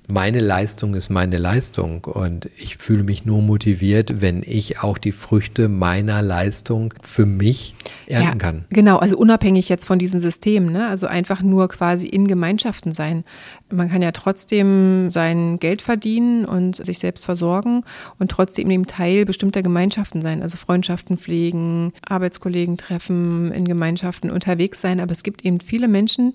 meine 0.10 0.40
Leistung 0.40 0.96
ist 0.96 1.10
meine 1.10 1.38
Leistung 1.38 2.04
und 2.04 2.50
ich 2.58 2.78
fühle 2.78 3.04
mich 3.04 3.26
nur 3.26 3.42
motiviert, 3.42 4.22
wenn 4.22 4.44
ich 4.46 4.80
auch 4.80 4.98
die 4.98 5.14
Früchte 5.14 5.70
meiner 5.70 6.22
Leistung 6.22 6.94
für 7.02 7.26
mich 7.26 7.76
ernten 8.08 8.28
ja, 8.28 8.36
kann. 8.36 8.66
Genau, 8.70 8.98
also 8.98 9.18
unabhängig 9.18 9.70
jetzt 9.70 9.86
von 9.86 10.00
diesen 10.00 10.20
Systemen, 10.20 10.74
ne? 10.74 10.88
also 10.88 11.08
einfach 11.08 11.42
nur 11.42 11.70
quasi 11.70 12.08
in 12.08 12.28
Gemeinschaften 12.28 12.92
sein. 12.92 13.24
Man 13.72 13.90
kann 13.90 14.02
ja 14.02 14.12
trotzdem 14.12 15.10
sein 15.10 15.58
Geld 15.60 15.82
verdienen 15.82 16.46
und 16.46 16.84
sich 16.86 17.00
selbst 17.00 17.24
versorgen 17.26 17.84
und 18.20 18.30
trotzdem 18.30 18.70
eben 18.72 18.86
Teil 18.86 19.26
bestimmter 19.26 19.64
Gemeinschaften 19.64 20.22
sein, 20.22 20.42
also 20.42 20.58
Freundschaften 20.58 21.18
pflegen, 21.18 21.94
Arbeitskollegen 22.08 22.78
treffen, 22.78 23.52
in 23.52 23.66
Gemeinschaften 23.66 24.30
unterwegs 24.30 24.82
sein. 24.82 25.00
Aber 25.00 25.12
es 25.12 25.24
gibt 25.24 25.46
eben 25.46 25.60
viele 25.60 25.88
Menschen, 25.88 26.34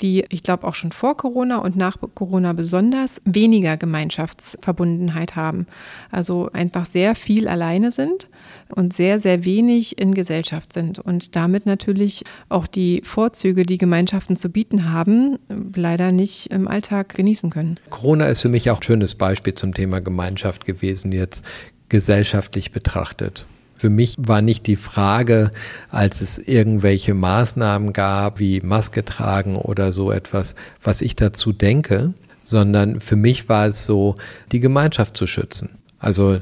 die, 0.00 0.24
ich 0.30 0.42
glaube 0.42 0.66
auch 0.66 0.74
schon 0.74 0.92
vor 0.92 1.16
Corona 1.16 1.58
und 1.58 1.76
nach 1.76 1.98
Corona 2.14 2.52
besonders, 2.54 3.09
Alters 3.10 3.20
weniger 3.24 3.76
Gemeinschaftsverbundenheit 3.76 5.36
haben. 5.36 5.66
Also 6.10 6.50
einfach 6.52 6.86
sehr 6.86 7.14
viel 7.14 7.48
alleine 7.48 7.90
sind 7.90 8.28
und 8.68 8.92
sehr, 8.92 9.20
sehr 9.20 9.44
wenig 9.44 9.98
in 9.98 10.14
Gesellschaft 10.14 10.72
sind 10.72 10.98
und 10.98 11.34
damit 11.36 11.66
natürlich 11.66 12.24
auch 12.48 12.66
die 12.66 13.02
Vorzüge, 13.04 13.64
die 13.64 13.78
Gemeinschaften 13.78 14.36
zu 14.36 14.50
bieten 14.50 14.92
haben, 14.92 15.38
leider 15.74 16.12
nicht 16.12 16.48
im 16.50 16.68
Alltag 16.68 17.14
genießen 17.14 17.50
können. 17.50 17.78
Corona 17.90 18.26
ist 18.26 18.42
für 18.42 18.48
mich 18.48 18.70
auch 18.70 18.78
ein 18.78 18.82
schönes 18.82 19.14
Beispiel 19.14 19.54
zum 19.54 19.74
Thema 19.74 20.00
Gemeinschaft 20.00 20.64
gewesen, 20.64 21.12
jetzt 21.12 21.44
gesellschaftlich 21.88 22.70
betrachtet. 22.72 23.46
Für 23.76 23.88
mich 23.88 24.16
war 24.18 24.42
nicht 24.42 24.66
die 24.66 24.76
Frage, 24.76 25.50
als 25.88 26.20
es 26.20 26.38
irgendwelche 26.38 27.14
Maßnahmen 27.14 27.94
gab, 27.94 28.38
wie 28.38 28.60
Maske 28.60 29.06
tragen 29.06 29.56
oder 29.56 29.92
so 29.92 30.12
etwas, 30.12 30.54
was 30.82 31.00
ich 31.00 31.16
dazu 31.16 31.52
denke, 31.54 32.12
sondern 32.50 33.00
für 33.00 33.16
mich 33.16 33.48
war 33.48 33.66
es 33.66 33.84
so, 33.84 34.16
die 34.50 34.58
Gemeinschaft 34.60 35.16
zu 35.16 35.26
schützen. 35.26 35.78
Also 36.00 36.40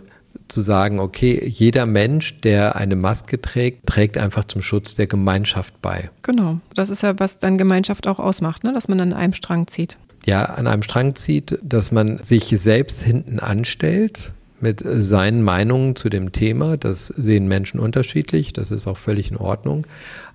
zu 0.48 0.62
sagen, 0.62 0.98
okay, 1.00 1.46
jeder 1.46 1.84
Mensch, 1.84 2.40
der 2.40 2.76
eine 2.76 2.96
Maske 2.96 3.40
trägt, 3.40 3.86
trägt 3.86 4.16
einfach 4.16 4.44
zum 4.46 4.62
Schutz 4.62 4.94
der 4.94 5.06
Gemeinschaft 5.06 5.80
bei. 5.82 6.10
Genau, 6.22 6.60
das 6.74 6.88
ist 6.88 7.02
ja, 7.02 7.18
was 7.18 7.38
dann 7.38 7.58
Gemeinschaft 7.58 8.06
auch 8.06 8.18
ausmacht, 8.18 8.64
ne? 8.64 8.72
dass 8.72 8.88
man 8.88 9.00
an 9.00 9.12
einem 9.12 9.34
Strang 9.34 9.66
zieht. 9.66 9.98
Ja, 10.24 10.44
an 10.44 10.66
einem 10.66 10.82
Strang 10.82 11.14
zieht, 11.14 11.58
dass 11.62 11.92
man 11.92 12.22
sich 12.22 12.44
selbst 12.58 13.02
hinten 13.02 13.38
anstellt 13.38 14.32
mit 14.60 14.82
seinen 14.84 15.42
Meinungen 15.42 15.94
zu 15.94 16.08
dem 16.08 16.32
Thema. 16.32 16.76
Das 16.76 17.08
sehen 17.08 17.46
Menschen 17.46 17.78
unterschiedlich, 17.78 18.52
das 18.52 18.70
ist 18.70 18.86
auch 18.86 18.96
völlig 18.96 19.30
in 19.30 19.36
Ordnung. 19.36 19.86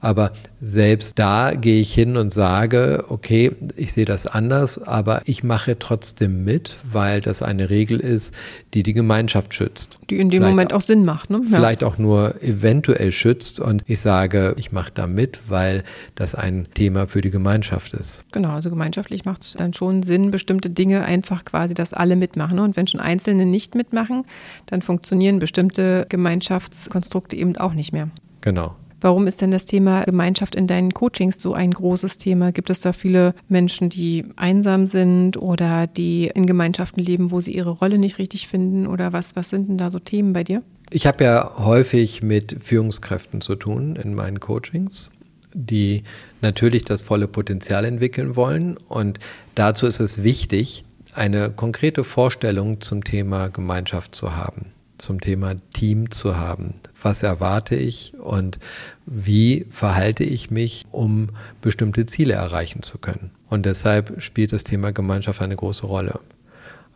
Aber 0.03 0.33
selbst 0.59 1.17
da 1.17 1.53
gehe 1.53 1.79
ich 1.79 1.93
hin 1.93 2.17
und 2.17 2.29
sage, 2.31 3.05
okay, 3.07 3.51
ich 3.77 3.93
sehe 3.93 4.03
das 4.03 4.27
anders, 4.27 4.77
aber 4.77 5.21
ich 5.23 5.45
mache 5.45 5.79
trotzdem 5.79 6.43
mit, 6.43 6.75
weil 6.83 7.21
das 7.21 7.41
eine 7.41 7.69
Regel 7.69 8.01
ist, 8.01 8.33
die 8.73 8.83
die 8.83 8.91
Gemeinschaft 8.91 9.53
schützt. 9.53 9.97
Die 10.09 10.17
in 10.17 10.27
dem 10.27 10.41
vielleicht 10.41 10.51
Moment 10.51 10.73
auch 10.73 10.81
Sinn 10.81 11.05
macht. 11.05 11.29
Ne? 11.29 11.39
Ja. 11.49 11.55
Vielleicht 11.55 11.85
auch 11.85 11.97
nur 11.97 12.35
eventuell 12.43 13.13
schützt 13.13 13.61
und 13.61 13.83
ich 13.87 14.01
sage, 14.01 14.55
ich 14.57 14.73
mache 14.73 14.91
da 14.93 15.07
mit, 15.07 15.39
weil 15.47 15.83
das 16.15 16.35
ein 16.35 16.67
Thema 16.73 17.07
für 17.07 17.21
die 17.21 17.31
Gemeinschaft 17.31 17.93
ist. 17.93 18.25
Genau, 18.33 18.49
also 18.49 18.69
gemeinschaftlich 18.69 19.23
macht 19.23 19.43
es 19.43 19.53
dann 19.53 19.71
schon 19.71 20.03
Sinn, 20.03 20.31
bestimmte 20.31 20.69
Dinge 20.69 21.05
einfach 21.05 21.45
quasi, 21.45 21.75
dass 21.75 21.93
alle 21.93 22.17
mitmachen. 22.17 22.57
Ne? 22.57 22.63
Und 22.63 22.75
wenn 22.75 22.87
schon 22.87 22.99
Einzelne 22.99 23.45
nicht 23.45 23.73
mitmachen, 23.73 24.23
dann 24.65 24.81
funktionieren 24.81 25.39
bestimmte 25.39 26.07
Gemeinschaftskonstrukte 26.09 27.37
eben 27.37 27.55
auch 27.55 27.73
nicht 27.73 27.93
mehr. 27.93 28.09
Genau. 28.41 28.75
Warum 29.03 29.27
ist 29.27 29.41
denn 29.41 29.51
das 29.51 29.65
Thema 29.65 30.05
Gemeinschaft 30.05 30.55
in 30.55 30.65
deinen 30.65 30.93
Coachings 30.93 31.35
so 31.37 31.53
ein 31.53 31.71
großes 31.71 32.17
Thema? 32.17 32.53
Gibt 32.53 32.69
es 32.69 32.79
da 32.79 32.93
viele 32.93 33.35
Menschen, 33.49 33.89
die 33.89 34.23
einsam 34.37 34.87
sind 34.87 35.35
oder 35.35 35.87
die 35.87 36.31
in 36.33 36.45
Gemeinschaften 36.45 37.01
leben, 37.01 37.29
wo 37.29 37.41
sie 37.41 37.53
ihre 37.53 37.71
Rolle 37.71 37.97
nicht 37.97 38.17
richtig 38.17 38.47
finden? 38.47 38.87
Oder 38.87 39.11
was, 39.11 39.35
was 39.35 39.49
sind 39.49 39.67
denn 39.67 39.77
da 39.77 39.91
so 39.91 39.99
Themen 39.99 40.31
bei 40.31 40.45
dir? 40.45 40.63
Ich 40.89 41.05
habe 41.05 41.25
ja 41.25 41.51
häufig 41.57 42.23
mit 42.23 42.55
Führungskräften 42.61 43.41
zu 43.41 43.55
tun 43.55 43.97
in 43.97 44.13
meinen 44.15 44.39
Coachings, 44.39 45.11
die 45.53 46.03
natürlich 46.39 46.85
das 46.85 47.01
volle 47.01 47.27
Potenzial 47.27 47.83
entwickeln 47.83 48.37
wollen. 48.37 48.77
Und 48.87 49.19
dazu 49.53 49.85
ist 49.85 49.99
es 49.99 50.23
wichtig, 50.23 50.85
eine 51.13 51.51
konkrete 51.51 52.05
Vorstellung 52.05 52.79
zum 52.79 53.03
Thema 53.03 53.49
Gemeinschaft 53.49 54.15
zu 54.15 54.37
haben 54.37 54.71
zum 54.97 55.21
Thema 55.21 55.55
Team 55.73 56.11
zu 56.11 56.37
haben. 56.37 56.75
Was 57.01 57.23
erwarte 57.23 57.75
ich 57.75 58.13
und 58.19 58.59
wie 59.05 59.65
verhalte 59.69 60.23
ich 60.23 60.51
mich, 60.51 60.85
um 60.91 61.29
bestimmte 61.61 62.05
Ziele 62.05 62.33
erreichen 62.33 62.83
zu 62.83 62.97
können? 62.97 63.31
Und 63.49 63.65
deshalb 63.65 64.21
spielt 64.21 64.53
das 64.53 64.63
Thema 64.63 64.91
Gemeinschaft 64.91 65.41
eine 65.41 65.55
große 65.55 65.85
Rolle. 65.85 66.19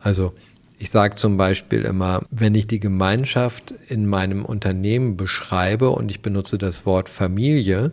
Also 0.00 0.32
ich 0.78 0.90
sage 0.90 1.16
zum 1.16 1.36
Beispiel 1.36 1.82
immer, 1.82 2.22
wenn 2.30 2.54
ich 2.54 2.68
die 2.68 2.80
Gemeinschaft 2.80 3.74
in 3.88 4.06
meinem 4.06 4.44
Unternehmen 4.44 5.16
beschreibe 5.16 5.90
und 5.90 6.10
ich 6.10 6.22
benutze 6.22 6.56
das 6.56 6.86
Wort 6.86 7.08
Familie, 7.08 7.92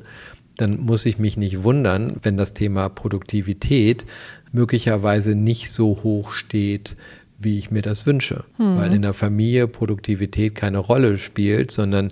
dann 0.57 0.79
muss 0.79 1.05
ich 1.05 1.17
mich 1.17 1.35
nicht 1.35 1.63
wundern, 1.63 2.17
wenn 2.21 2.37
das 2.37 2.53
Thema 2.53 2.89
Produktivität 2.89 4.05
möglicherweise 4.51 5.35
nicht 5.35 5.71
so 5.71 6.03
hoch 6.03 6.33
steht 6.33 6.95
wie 7.39 7.57
ich 7.59 7.71
mir 7.71 7.81
das 7.81 8.05
wünsche. 8.05 8.43
Hm. 8.57 8.77
Weil 8.77 8.93
in 8.93 9.01
der 9.01 9.13
Familie 9.13 9.67
Produktivität 9.67 10.55
keine 10.55 10.79
Rolle 10.79 11.17
spielt, 11.17 11.71
sondern 11.71 12.11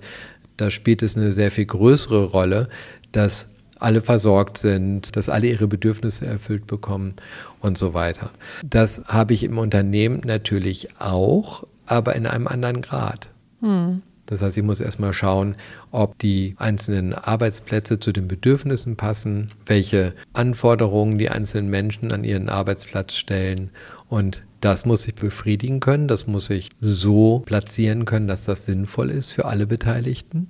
da 0.57 0.69
spielt 0.69 1.01
es 1.01 1.17
eine 1.17 1.31
sehr 1.31 1.51
viel 1.51 1.65
größere 1.65 2.25
Rolle, 2.25 2.67
dass 3.11 3.47
alle 3.79 4.01
versorgt 4.01 4.57
sind, 4.57 5.15
dass 5.15 5.29
alle 5.29 5.47
ihre 5.47 5.67
Bedürfnisse 5.67 6.25
erfüllt 6.25 6.67
bekommen 6.67 7.15
und 7.59 7.77
so 7.77 7.93
weiter. 7.93 8.31
Das 8.63 9.03
habe 9.05 9.33
ich 9.33 9.43
im 9.43 9.57
Unternehmen 9.57 10.21
natürlich 10.25 10.99
auch, 10.99 11.65
aber 11.85 12.15
in 12.15 12.25
einem 12.25 12.47
anderen 12.47 12.81
Grad. 12.81 13.29
Hm. 13.61 14.01
Das 14.25 14.41
heißt, 14.41 14.57
ich 14.57 14.63
muss 14.63 14.79
erstmal 14.79 15.11
schauen, 15.11 15.55
ob 15.91 16.17
die 16.19 16.55
einzelnen 16.57 17.13
Arbeitsplätze 17.13 17.99
zu 17.99 18.13
den 18.13 18.29
Bedürfnissen 18.29 18.95
passen, 18.95 19.51
welche 19.65 20.13
Anforderungen 20.31 21.17
die 21.17 21.29
einzelnen 21.29 21.69
Menschen 21.69 22.13
an 22.13 22.23
ihren 22.23 22.47
Arbeitsplatz 22.47 23.15
stellen 23.15 23.71
und 24.07 24.43
das 24.63 24.85
muss 24.85 25.05
ich 25.07 25.15
befriedigen 25.15 25.81
können, 25.81 26.07
das 26.07 26.25
muss 26.25 26.49
ich 26.49 26.69
so 26.79 27.43
platzieren 27.45 28.05
können, 28.05 28.29
dass 28.29 28.45
das 28.45 28.65
sinnvoll 28.65 29.09
ist 29.09 29.31
für 29.31 29.45
alle 29.45 29.67
Beteiligten. 29.67 30.49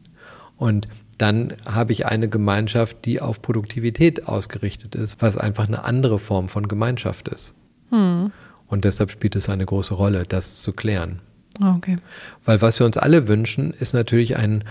Und 0.55 0.87
dann 1.17 1.53
habe 1.65 1.93
ich 1.93 2.05
eine 2.05 2.29
Gemeinschaft, 2.29 3.05
die 3.05 3.21
auf 3.21 3.41
Produktivität 3.41 4.27
ausgerichtet 4.27 4.93
ist, 4.93 5.21
was 5.23 5.35
einfach 5.35 5.67
eine 5.67 5.83
andere 5.83 6.19
Form 6.19 6.47
von 6.47 6.67
Gemeinschaft 6.67 7.27
ist. 7.27 7.55
Hm. 7.89 8.31
Und 8.67 8.85
deshalb 8.85 9.09
spielt 9.09 9.35
es 9.35 9.49
eine 9.49 9.65
große 9.65 9.95
Rolle, 9.95 10.25
das 10.27 10.61
zu 10.61 10.73
klären. 10.73 11.21
Okay. 11.61 11.95
Weil 12.45 12.61
was 12.61 12.79
wir 12.79 12.85
uns 12.85 12.97
alle 12.97 13.27
wünschen, 13.27 13.73
ist 13.73 13.93
natürlich 13.93 14.37
ein 14.37 14.63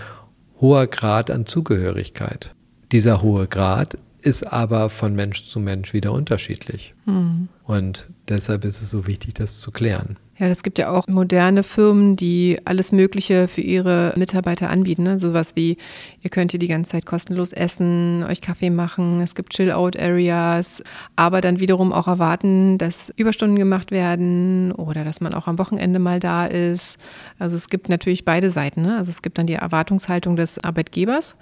hoher 0.61 0.87
Grad 0.87 1.29
an 1.29 1.45
Zugehörigkeit. 1.45 2.55
Dieser 2.93 3.21
hohe 3.21 3.47
Grad 3.47 3.97
ist 4.21 4.43
aber 4.43 4.89
von 4.89 5.15
Mensch 5.15 5.43
zu 5.43 5.59
Mensch 5.59 5.93
wieder 5.93 6.13
unterschiedlich. 6.13 6.93
Mhm. 7.05 7.49
Und 7.63 8.07
deshalb 8.33 8.65
ist 8.65 8.81
es 8.81 8.89
so 8.89 9.07
wichtig, 9.07 9.33
das 9.33 9.59
zu 9.59 9.71
klären. 9.71 10.17
Ja, 10.39 10.47
es 10.47 10.63
gibt 10.63 10.79
ja 10.79 10.89
auch 10.89 11.07
moderne 11.07 11.61
Firmen, 11.61 12.15
die 12.15 12.57
alles 12.65 12.91
Mögliche 12.91 13.47
für 13.47 13.61
ihre 13.61 14.13
Mitarbeiter 14.17 14.71
anbieten. 14.71 15.03
Ne? 15.03 15.19
Sowas 15.19 15.51
wie, 15.55 15.77
ihr 16.21 16.31
könnt 16.31 16.51
hier 16.51 16.59
die 16.59 16.67
ganze 16.67 16.93
Zeit 16.93 17.05
kostenlos 17.05 17.53
essen, 17.53 18.25
euch 18.27 18.41
Kaffee 18.41 18.71
machen, 18.71 19.21
es 19.21 19.35
gibt 19.35 19.53
Chill-Out-Areas, 19.53 20.81
aber 21.15 21.39
dann 21.39 21.59
wiederum 21.59 21.93
auch 21.93 22.07
erwarten, 22.07 22.79
dass 22.79 23.13
Überstunden 23.15 23.59
gemacht 23.59 23.91
werden 23.91 24.71
oder 24.71 25.03
dass 25.03 25.21
man 25.21 25.35
auch 25.35 25.47
am 25.47 25.59
Wochenende 25.59 25.99
mal 25.99 26.19
da 26.19 26.47
ist. 26.47 26.97
Also 27.37 27.55
es 27.55 27.69
gibt 27.69 27.87
natürlich 27.87 28.25
beide 28.25 28.49
Seiten. 28.49 28.81
Ne? 28.81 28.97
Also 28.97 29.11
es 29.11 29.21
gibt 29.21 29.37
dann 29.37 29.45
die 29.45 29.53
Erwartungshaltung 29.53 30.35
des 30.35 30.57
Arbeitgebers 30.63 31.35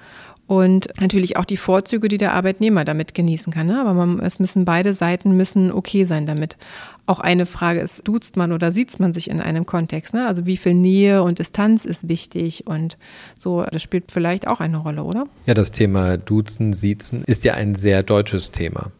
und 0.52 0.90
natürlich 1.00 1.38
auch 1.38 1.46
die 1.46 1.56
Vorzüge, 1.56 2.10
die 2.10 2.18
der 2.18 2.34
Arbeitnehmer 2.34 2.84
damit 2.84 3.14
genießen 3.14 3.54
kann. 3.54 3.68
Ne? 3.68 3.80
Aber 3.80 3.94
man, 3.94 4.20
es 4.20 4.38
müssen 4.38 4.66
beide 4.66 4.94
Seiten 4.94 5.32
müssen 5.38 5.72
okay 5.72 6.04
sein 6.04 6.26
damit. 6.26 6.58
Auch 7.06 7.22
eine 7.22 7.46
Frage 7.46 7.80
ist, 7.80 8.06
duzt 8.06 8.36
man 8.36 8.52
oder 8.52 8.70
sieht 8.70 9.00
man 9.00 9.14
sich 9.14 9.30
in 9.30 9.40
einem 9.40 9.66
Kontext? 9.66 10.14
Ne? 10.14 10.28
Also 10.28 10.46
wie 10.46 10.58
viel 10.58 10.74
Nähe 10.74 11.24
und 11.24 11.40
Distanz 11.40 11.86
ist 11.86 12.10
wichtig 12.10 12.68
und 12.68 12.98
so, 13.38 13.64
das 13.64 13.82
spielt 13.82 14.12
vielleicht 14.12 14.46
auch 14.46 14.60
eine 14.60 14.76
Rolle, 14.76 15.04
oder? 15.04 15.26
Ja, 15.46 15.54
das 15.54 15.72
Thema 15.72 16.18
Duzen, 16.18 16.74
Siezen 16.74 17.24
ist 17.24 17.46
ja 17.46 17.54
ein 17.54 17.76
sehr 17.76 18.04
deutsches 18.04 18.52
Thema. 18.52 18.92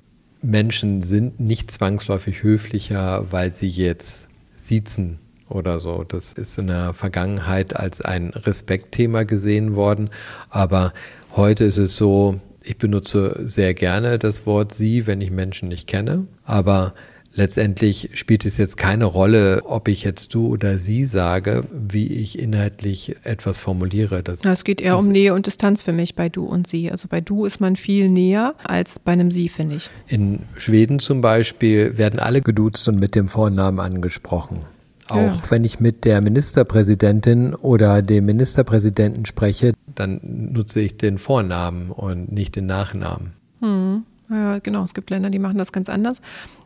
Menschen 0.42 1.02
sind 1.02 1.42
nicht 1.42 1.70
zwangsläufig 1.70 2.44
höflicher, 2.44 3.26
weil 3.30 3.54
sie 3.54 3.68
jetzt 3.68 4.30
siezen 4.56 5.20
oder 5.52 5.80
so. 5.80 6.04
Das 6.04 6.34
ist 6.34 6.58
in 6.58 6.68
der 6.68 6.94
Vergangenheit 6.94 7.76
als 7.76 8.02
ein 8.02 8.30
Respektthema 8.30 9.24
gesehen 9.24 9.76
worden. 9.76 10.10
Aber 10.50 10.94
heute 11.36 11.64
ist 11.64 11.78
es 11.78 11.98
so, 11.98 12.40
ich 12.64 12.78
benutze 12.78 13.40
sehr 13.42 13.74
gerne 13.74 14.20
das 14.20 14.46
Wort 14.46 14.74
Sie, 14.74 15.08
wenn 15.08 15.22
ich 15.22 15.32
Menschen 15.32 15.70
nicht 15.70 15.88
kenne. 15.88 16.28
Aber 16.44 16.94
Letztendlich 17.34 18.10
spielt 18.14 18.46
es 18.46 18.58
jetzt 18.58 18.76
keine 18.76 19.06
Rolle, 19.06 19.62
ob 19.64 19.88
ich 19.88 20.04
jetzt 20.04 20.34
du 20.34 20.48
oder 20.48 20.78
sie 20.78 21.06
sage, 21.06 21.64
wie 21.72 22.08
ich 22.08 22.38
inhaltlich 22.38 23.16
etwas 23.24 23.62
formuliere. 23.62 24.22
Das, 24.22 24.42
es 24.44 24.64
geht 24.66 24.82
eher 24.82 24.98
um 24.98 25.08
Nähe 25.08 25.34
und 25.34 25.48
Distanz 25.48 25.82
für 25.82 25.94
mich 25.94 26.16
bei 26.16 26.28
du 26.28 26.46
und 26.46 26.68
sie. 26.68 26.92
Also 26.92 27.08
bei 27.08 27.22
du 27.22 27.46
ist 27.46 27.62
man 27.62 27.78
viel 27.78 28.10
näher 28.10 28.56
als 28.64 29.00
bei 29.00 29.14
einem 29.14 29.32
sie, 29.32 29.48
finde 29.48 29.78
ich. 29.78 29.90
In 30.08 30.42
Schweden 30.58 31.00
zum 31.00 31.22
Beispiel 31.22 31.98
werden 31.98 32.20
alle 32.20 32.42
geduzt 32.42 32.90
und 32.90 33.00
mit 33.00 33.16
dem 33.16 33.30
Vornamen 33.30 33.80
angesprochen. 33.80 34.60
Auch 35.08 35.18
ja. 35.18 35.42
wenn 35.50 35.64
ich 35.64 35.80
mit 35.80 36.04
der 36.04 36.22
Ministerpräsidentin 36.22 37.54
oder 37.54 38.02
dem 38.02 38.26
Ministerpräsidenten 38.26 39.26
spreche, 39.26 39.74
dann 39.96 40.20
nutze 40.24 40.82
ich 40.82 40.98
den 40.98 41.18
Vornamen 41.18 41.92
und 41.92 42.32
nicht 42.32 42.56
den 42.56 42.66
Nachnamen. 42.66 43.34
Hm. 43.62 44.04
Ja, 44.30 44.60
genau. 44.60 44.84
Es 44.84 44.94
gibt 44.94 45.10
Länder, 45.10 45.30
die 45.30 45.40
machen 45.40 45.58
das 45.58 45.72
ganz 45.72 45.90
anders. 45.90 46.18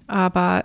Aber 0.08 0.63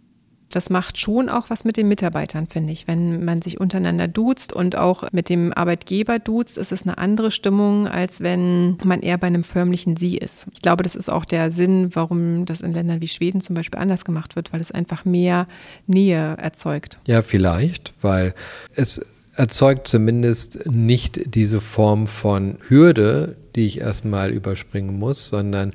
das 0.50 0.68
macht 0.68 0.98
schon 0.98 1.28
auch 1.28 1.48
was 1.48 1.64
mit 1.64 1.76
den 1.76 1.88
Mitarbeitern, 1.88 2.46
finde 2.46 2.72
ich. 2.72 2.88
Wenn 2.88 3.24
man 3.24 3.40
sich 3.40 3.60
untereinander 3.60 4.08
duzt 4.08 4.52
und 4.52 4.76
auch 4.76 5.04
mit 5.12 5.28
dem 5.28 5.52
Arbeitgeber 5.52 6.18
duzt, 6.18 6.58
ist 6.58 6.72
es 6.72 6.82
eine 6.82 6.98
andere 6.98 7.30
Stimmung, 7.30 7.86
als 7.86 8.20
wenn 8.20 8.76
man 8.84 9.00
eher 9.00 9.16
bei 9.16 9.28
einem 9.28 9.44
förmlichen 9.44 9.96
Sie 9.96 10.18
ist. 10.18 10.48
Ich 10.52 10.60
glaube, 10.60 10.82
das 10.82 10.96
ist 10.96 11.08
auch 11.08 11.24
der 11.24 11.50
Sinn, 11.50 11.94
warum 11.94 12.44
das 12.44 12.60
in 12.60 12.72
Ländern 12.72 13.00
wie 13.00 13.08
Schweden 13.08 13.40
zum 13.40 13.54
Beispiel 13.54 13.80
anders 13.80 14.04
gemacht 14.04 14.36
wird, 14.36 14.52
weil 14.52 14.60
es 14.60 14.72
einfach 14.72 15.04
mehr 15.04 15.46
Nähe 15.86 16.36
erzeugt. 16.36 16.98
Ja, 17.06 17.22
vielleicht, 17.22 17.92
weil 18.02 18.34
es 18.74 19.00
erzeugt 19.40 19.88
zumindest 19.88 20.66
nicht 20.66 21.34
diese 21.34 21.62
Form 21.62 22.08
von 22.08 22.58
Hürde, 22.68 23.36
die 23.56 23.64
ich 23.64 23.80
erstmal 23.80 24.32
überspringen 24.32 24.98
muss, 24.98 25.28
sondern 25.28 25.72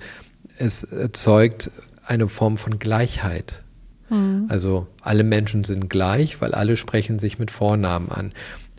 es 0.60 0.84
erzeugt 0.84 1.72
eine 2.06 2.28
Form 2.28 2.58
von 2.58 2.78
Gleichheit. 2.78 3.64
Mhm. 4.12 4.46
Also 4.50 4.86
alle 5.02 5.24
Menschen 5.24 5.64
sind 5.64 5.90
gleich, 5.90 6.42
weil 6.42 6.54
alle 6.54 6.78
sprechen 6.78 7.18
sich 7.18 7.40
mit 7.40 7.50
Vornamen 7.50 8.12
an. 8.12 8.34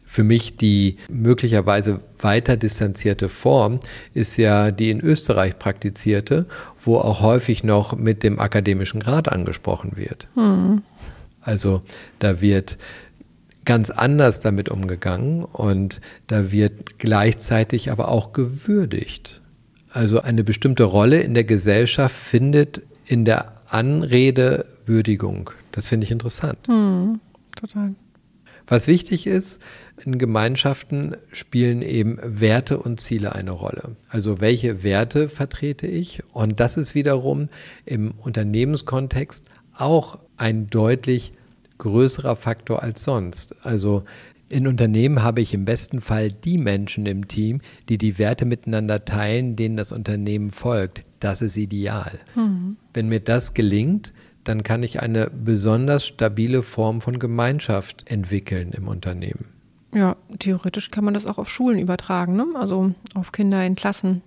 Für 0.06 0.22
mich 0.22 0.56
die 0.56 0.98
möglicherweise 1.08 1.98
weiter 2.20 2.56
distanzierte 2.56 3.28
Form 3.28 3.80
ist 4.14 4.36
ja 4.36 4.70
die 4.70 4.90
in 4.90 5.00
Österreich 5.00 5.58
praktizierte, 5.58 6.46
wo 6.80 6.98
auch 6.98 7.22
häufig 7.22 7.64
noch 7.64 7.96
mit 7.96 8.22
dem 8.22 8.38
akademischen 8.38 9.00
Grad 9.00 9.26
angesprochen 9.32 9.96
wird. 9.96 10.28
Mhm. 10.36 10.82
Also 11.40 11.82
da 12.20 12.40
wird 12.40 12.78
ganz 13.66 13.90
anders 13.90 14.40
damit 14.40 14.70
umgegangen 14.70 15.44
und 15.44 16.00
da 16.28 16.50
wird 16.50 16.98
gleichzeitig 16.98 17.90
aber 17.90 18.08
auch 18.08 18.32
gewürdigt. 18.32 19.42
Also 19.90 20.20
eine 20.20 20.44
bestimmte 20.44 20.84
Rolle 20.84 21.20
in 21.20 21.34
der 21.34 21.44
Gesellschaft 21.44 22.14
findet 22.14 22.82
in 23.04 23.24
der 23.24 23.54
Anrede 23.68 24.66
Würdigung. 24.86 25.50
Das 25.72 25.88
finde 25.88 26.04
ich 26.04 26.10
interessant. 26.10 26.58
Hm, 26.66 27.20
total. 27.54 27.94
Was 28.68 28.88
wichtig 28.88 29.26
ist, 29.26 29.60
in 30.04 30.18
Gemeinschaften 30.18 31.16
spielen 31.32 31.82
eben 31.82 32.18
Werte 32.22 32.78
und 32.78 33.00
Ziele 33.00 33.34
eine 33.34 33.52
Rolle. 33.52 33.96
Also 34.08 34.40
welche 34.40 34.82
Werte 34.82 35.28
vertrete 35.28 35.86
ich? 35.86 36.22
Und 36.32 36.58
das 36.58 36.76
ist 36.76 36.94
wiederum 36.94 37.48
im 37.84 38.14
Unternehmenskontext 38.18 39.44
auch 39.72 40.18
ein 40.36 40.68
deutlich 40.68 41.32
größerer 41.78 42.36
Faktor 42.36 42.82
als 42.82 43.02
sonst. 43.02 43.54
Also 43.64 44.04
in 44.48 44.66
Unternehmen 44.66 45.22
habe 45.22 45.40
ich 45.40 45.54
im 45.54 45.64
besten 45.64 46.00
Fall 46.00 46.30
die 46.30 46.58
Menschen 46.58 47.06
im 47.06 47.26
Team, 47.26 47.60
die 47.88 47.98
die 47.98 48.18
Werte 48.18 48.44
miteinander 48.44 49.04
teilen, 49.04 49.56
denen 49.56 49.76
das 49.76 49.90
Unternehmen 49.90 50.52
folgt. 50.52 51.02
Das 51.20 51.42
ist 51.42 51.56
ideal. 51.56 52.20
Mhm. 52.36 52.76
Wenn 52.94 53.08
mir 53.08 53.20
das 53.20 53.54
gelingt, 53.54 54.12
dann 54.44 54.62
kann 54.62 54.84
ich 54.84 55.00
eine 55.00 55.30
besonders 55.30 56.06
stabile 56.06 56.62
Form 56.62 57.00
von 57.00 57.18
Gemeinschaft 57.18 58.08
entwickeln 58.08 58.72
im 58.72 58.86
Unternehmen. 58.86 59.46
Ja, 59.92 60.16
theoretisch 60.38 60.90
kann 60.90 61.04
man 61.04 61.14
das 61.14 61.26
auch 61.26 61.38
auf 61.38 61.48
Schulen 61.48 61.78
übertragen, 61.78 62.36
ne? 62.36 62.46
also 62.54 62.92
auf 63.14 63.32
Kinder 63.32 63.64
in 63.64 63.74
Klassen. 63.74 64.22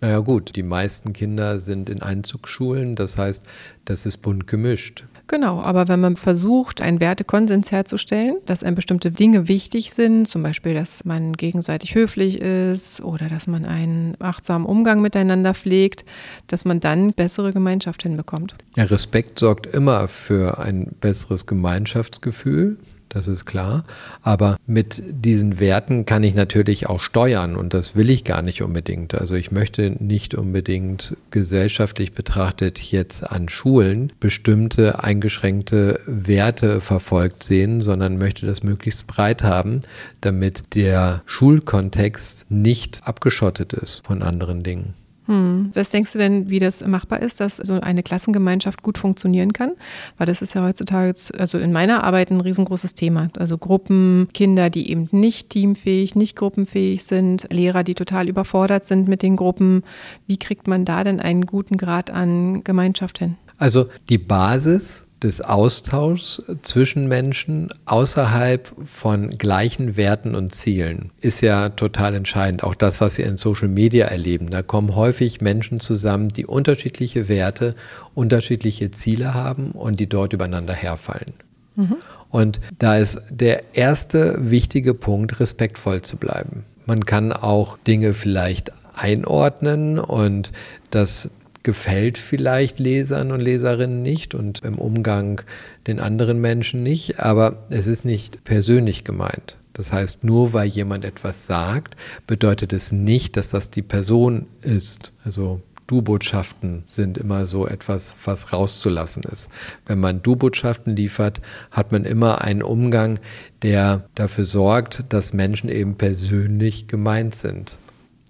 Naja 0.00 0.18
gut, 0.18 0.56
die 0.56 0.62
meisten 0.62 1.12
Kinder 1.12 1.60
sind 1.60 1.88
in 1.88 2.02
Einzugsschulen, 2.02 2.96
das 2.96 3.16
heißt, 3.16 3.44
das 3.84 4.04
ist 4.04 4.18
bunt 4.18 4.46
gemischt. 4.46 5.04
Genau, 5.26 5.60
aber 5.60 5.88
wenn 5.88 6.00
man 6.00 6.16
versucht, 6.16 6.82
einen 6.82 7.00
Wertekonsens 7.00 7.72
herzustellen, 7.72 8.36
dass 8.44 8.62
einem 8.62 8.74
bestimmte 8.74 9.10
Dinge 9.10 9.48
wichtig 9.48 9.92
sind, 9.92 10.28
zum 10.28 10.42
Beispiel, 10.42 10.74
dass 10.74 11.04
man 11.04 11.32
gegenseitig 11.32 11.94
höflich 11.94 12.40
ist 12.40 13.00
oder 13.00 13.28
dass 13.28 13.46
man 13.46 13.64
einen 13.64 14.16
achtsamen 14.20 14.66
Umgang 14.66 15.00
miteinander 15.00 15.54
pflegt, 15.54 16.04
dass 16.46 16.64
man 16.64 16.80
dann 16.80 17.12
bessere 17.12 17.52
Gemeinschaft 17.52 18.02
hinbekommt. 18.02 18.54
Ja, 18.76 18.84
Respekt 18.84 19.38
sorgt 19.38 19.66
immer 19.66 20.08
für 20.08 20.58
ein 20.58 20.94
besseres 21.00 21.46
Gemeinschaftsgefühl 21.46 22.76
das 23.14 23.28
ist 23.28 23.44
klar. 23.44 23.84
Aber 24.22 24.56
mit 24.66 25.02
diesen 25.08 25.60
Werten 25.60 26.04
kann 26.04 26.22
ich 26.22 26.34
natürlich 26.34 26.88
auch 26.88 27.00
steuern 27.00 27.56
und 27.56 27.74
das 27.74 27.94
will 27.96 28.10
ich 28.10 28.24
gar 28.24 28.42
nicht 28.42 28.62
unbedingt. 28.62 29.14
Also 29.14 29.34
ich 29.34 29.50
möchte 29.50 29.90
nicht 30.02 30.34
unbedingt 30.34 31.16
gesellschaftlich 31.30 32.12
betrachtet 32.12 32.80
jetzt 32.80 33.30
an 33.30 33.48
Schulen 33.48 34.12
bestimmte 34.20 35.02
eingeschränkte 35.02 36.00
Werte 36.06 36.80
verfolgt 36.80 37.42
sehen, 37.42 37.80
sondern 37.80 38.18
möchte 38.18 38.46
das 38.46 38.62
möglichst 38.62 39.06
breit 39.06 39.42
haben, 39.42 39.80
damit 40.20 40.74
der 40.74 41.22
Schulkontext 41.26 42.50
nicht 42.50 43.02
abgeschottet 43.04 43.72
ist 43.72 44.04
von 44.04 44.22
anderen 44.22 44.62
Dingen. 44.62 44.94
Hm. 45.26 45.70
Was 45.72 45.90
denkst 45.90 46.12
du 46.12 46.18
denn, 46.18 46.50
wie 46.50 46.58
das 46.58 46.86
machbar 46.86 47.20
ist, 47.20 47.40
dass 47.40 47.56
so 47.56 47.80
eine 47.80 48.02
Klassengemeinschaft 48.02 48.82
gut 48.82 48.98
funktionieren 48.98 49.52
kann? 49.52 49.72
Weil 50.18 50.26
das 50.26 50.42
ist 50.42 50.54
ja 50.54 50.62
heutzutage, 50.62 51.14
also 51.38 51.58
in 51.58 51.72
meiner 51.72 52.04
Arbeit 52.04 52.30
ein 52.30 52.40
riesengroßes 52.40 52.94
Thema. 52.94 53.30
Also 53.38 53.56
Gruppen, 53.56 54.28
Kinder, 54.34 54.68
die 54.68 54.90
eben 54.90 55.08
nicht 55.12 55.50
teamfähig, 55.50 56.14
nicht 56.14 56.36
gruppenfähig 56.36 57.04
sind, 57.04 57.46
Lehrer, 57.50 57.84
die 57.84 57.94
total 57.94 58.28
überfordert 58.28 58.84
sind 58.84 59.08
mit 59.08 59.22
den 59.22 59.36
Gruppen. 59.36 59.82
Wie 60.26 60.36
kriegt 60.36 60.68
man 60.68 60.84
da 60.84 61.04
denn 61.04 61.20
einen 61.20 61.46
guten 61.46 61.76
Grad 61.76 62.10
an 62.10 62.62
Gemeinschaft 62.64 63.18
hin? 63.18 63.36
Also 63.56 63.86
die 64.08 64.18
Basis 64.18 65.06
des 65.24 65.40
Austauschs 65.40 66.44
zwischen 66.62 67.08
Menschen 67.08 67.70
außerhalb 67.86 68.70
von 68.84 69.30
gleichen 69.30 69.96
Werten 69.96 70.34
und 70.34 70.52
Zielen 70.52 71.12
ist 71.20 71.40
ja 71.40 71.70
total 71.70 72.14
entscheidend. 72.14 72.62
Auch 72.62 72.74
das, 72.74 73.00
was 73.00 73.16
wir 73.16 73.24
in 73.24 73.38
Social 73.38 73.68
Media 73.68 74.06
erleben. 74.06 74.50
Da 74.50 74.62
kommen 74.62 74.94
häufig 74.94 75.40
Menschen 75.40 75.80
zusammen, 75.80 76.28
die 76.28 76.44
unterschiedliche 76.44 77.28
Werte, 77.28 77.74
unterschiedliche 78.12 78.90
Ziele 78.90 79.32
haben 79.32 79.70
und 79.72 79.98
die 79.98 80.08
dort 80.08 80.34
übereinander 80.34 80.74
herfallen. 80.74 81.32
Mhm. 81.74 81.96
Und 82.28 82.60
da 82.78 82.98
ist 82.98 83.22
der 83.30 83.74
erste 83.74 84.50
wichtige 84.50 84.92
Punkt, 84.92 85.40
respektvoll 85.40 86.02
zu 86.02 86.18
bleiben. 86.18 86.64
Man 86.84 87.06
kann 87.06 87.32
auch 87.32 87.78
Dinge 87.78 88.12
vielleicht 88.12 88.72
einordnen 88.94 89.98
und 89.98 90.52
das 90.90 91.30
gefällt 91.64 92.18
vielleicht 92.18 92.78
Lesern 92.78 93.32
und 93.32 93.40
Leserinnen 93.40 94.02
nicht 94.02 94.34
und 94.34 94.62
im 94.64 94.78
Umgang 94.78 95.40
den 95.88 95.98
anderen 95.98 96.40
Menschen 96.40 96.84
nicht, 96.84 97.18
aber 97.18 97.64
es 97.70 97.88
ist 97.88 98.04
nicht 98.04 98.44
persönlich 98.44 99.02
gemeint. 99.02 99.56
Das 99.72 99.92
heißt, 99.92 100.22
nur 100.22 100.52
weil 100.52 100.68
jemand 100.68 101.04
etwas 101.04 101.46
sagt, 101.46 101.96
bedeutet 102.28 102.72
es 102.72 102.92
nicht, 102.92 103.36
dass 103.36 103.48
das 103.48 103.70
die 103.70 103.82
Person 103.82 104.46
ist. 104.62 105.12
Also 105.24 105.60
Du-Botschaften 105.86 106.84
sind 106.86 107.18
immer 107.18 107.46
so 107.46 107.66
etwas, 107.66 108.14
was 108.24 108.52
rauszulassen 108.52 109.24
ist. 109.24 109.50
Wenn 109.86 110.00
man 110.00 110.22
Du-Botschaften 110.22 110.94
liefert, 110.94 111.42
hat 111.70 111.92
man 111.92 112.04
immer 112.04 112.40
einen 112.40 112.62
Umgang, 112.62 113.18
der 113.62 114.08
dafür 114.14 114.44
sorgt, 114.44 115.04
dass 115.08 115.32
Menschen 115.32 115.68
eben 115.68 115.96
persönlich 115.96 116.86
gemeint 116.86 117.34
sind. 117.34 117.78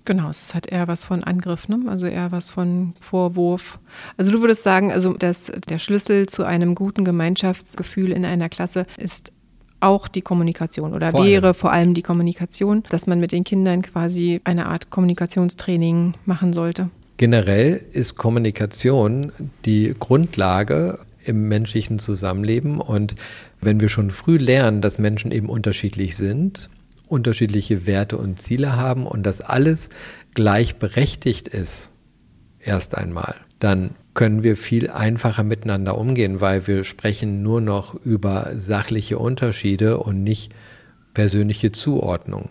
Genau, 0.05 0.29
es 0.29 0.55
hat 0.55 0.67
eher 0.67 0.87
was 0.87 1.05
von 1.05 1.25
Angriff, 1.25 1.69
ne? 1.69 1.81
also 1.87 2.07
eher 2.07 2.31
was 2.31 2.51
von 2.51 2.93
Vorwurf. 3.01 3.79
Also 4.19 4.33
du 4.33 4.41
würdest 4.41 4.63
sagen, 4.63 4.93
also 4.93 5.15
dass 5.15 5.51
der 5.69 5.79
Schlüssel 5.79 6.27
zu 6.27 6.45
einem 6.45 6.75
guten 6.75 7.05
Gemeinschaftsgefühl 7.05 8.13
in 8.13 8.25
einer 8.25 8.51
Klasse 8.51 8.87
ist 8.99 9.33
auch 9.81 10.09
die 10.09 10.23
Kommunikation 10.23 10.95
oder 10.95 11.11
Vor 11.11 11.25
wäre 11.25 11.49
allem. 11.49 11.55
vor 11.55 11.73
allem 11.73 11.95
die 11.95 12.03
Kommunikation, 12.03 12.83
dass 12.91 13.07
man 13.07 13.21
mit 13.21 13.33
den 13.33 13.45
Kindern 13.45 13.83
quasi 13.83 14.41
eine 14.45 14.67
Art 14.67 14.91
Kommunikationstraining 14.91 16.15
machen 16.25 16.53
sollte. 16.53 16.91
Generell 17.17 17.81
ist 17.93 18.17
Kommunikation 18.17 19.33
die 19.65 19.95
Grundlage 19.99 20.99
im 21.25 21.49
menschlichen 21.49 21.99
Zusammenleben 21.99 22.81
und 22.81 23.15
wenn 23.61 23.81
wir 23.81 23.89
schon 23.89 24.11
früh 24.11 24.37
lernen, 24.37 24.81
dass 24.81 24.99
Menschen 24.99 25.33
eben 25.33 25.49
unterschiedlich 25.49 26.17
sind, 26.17 26.69
unterschiedliche 27.15 27.87
Werte 27.87 28.19
und 28.19 28.41
Ziele 28.41 28.77
haben 28.77 29.07
und 29.07 29.25
dass 29.25 29.41
alles 29.41 29.89
gleichberechtigt 30.35 31.49
ist, 31.49 31.91
erst 32.61 32.97
einmal, 32.97 33.37
dann 33.59 33.95
können 34.15 34.43
wir 34.43 34.57
viel 34.57 34.91
einfacher 34.91 35.43
miteinander 35.43 35.97
umgehen, 35.99 36.41
weil 36.41 36.67
wir 36.67 36.85
sprechen 36.85 37.43
nur 37.43 37.61
noch 37.61 37.95
über 37.95 38.53
sachliche 38.57 39.19
Unterschiede 39.19 39.99
und 39.99 40.23
nicht 40.23 40.53
persönliche 41.15 41.73
Zuordnung. 41.73 42.51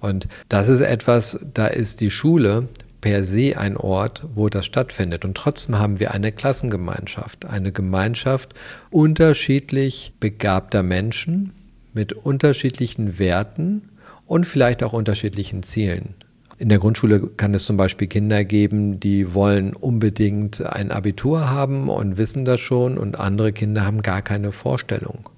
Und 0.00 0.28
das 0.48 0.68
ist 0.68 0.80
etwas, 0.80 1.38
da 1.54 1.66
ist 1.66 2.00
die 2.00 2.10
Schule 2.10 2.68
per 3.00 3.24
se 3.24 3.56
ein 3.56 3.76
Ort, 3.76 4.26
wo 4.34 4.48
das 4.48 4.66
stattfindet. 4.66 5.24
Und 5.24 5.36
trotzdem 5.36 5.78
haben 5.78 6.00
wir 6.00 6.10
eine 6.12 6.32
Klassengemeinschaft, 6.32 7.46
eine 7.46 7.72
Gemeinschaft 7.72 8.54
unterschiedlich 8.90 10.12
begabter 10.20 10.82
Menschen 10.82 11.52
mit 11.92 12.12
unterschiedlichen 12.12 13.18
Werten 13.18 13.90
und 14.26 14.46
vielleicht 14.46 14.82
auch 14.82 14.92
unterschiedlichen 14.92 15.62
Zielen. 15.62 16.14
In 16.58 16.68
der 16.68 16.78
Grundschule 16.78 17.20
kann 17.20 17.54
es 17.54 17.64
zum 17.64 17.78
Beispiel 17.78 18.06
Kinder 18.06 18.44
geben, 18.44 19.00
die 19.00 19.32
wollen 19.32 19.74
unbedingt 19.74 20.60
ein 20.60 20.90
Abitur 20.90 21.48
haben 21.48 21.88
und 21.88 22.18
wissen 22.18 22.44
das 22.44 22.60
schon 22.60 22.98
und 22.98 23.18
andere 23.18 23.52
Kinder 23.52 23.84
haben 23.84 24.02
gar 24.02 24.20
keine 24.20 24.52
Vorstellung. 24.52 25.30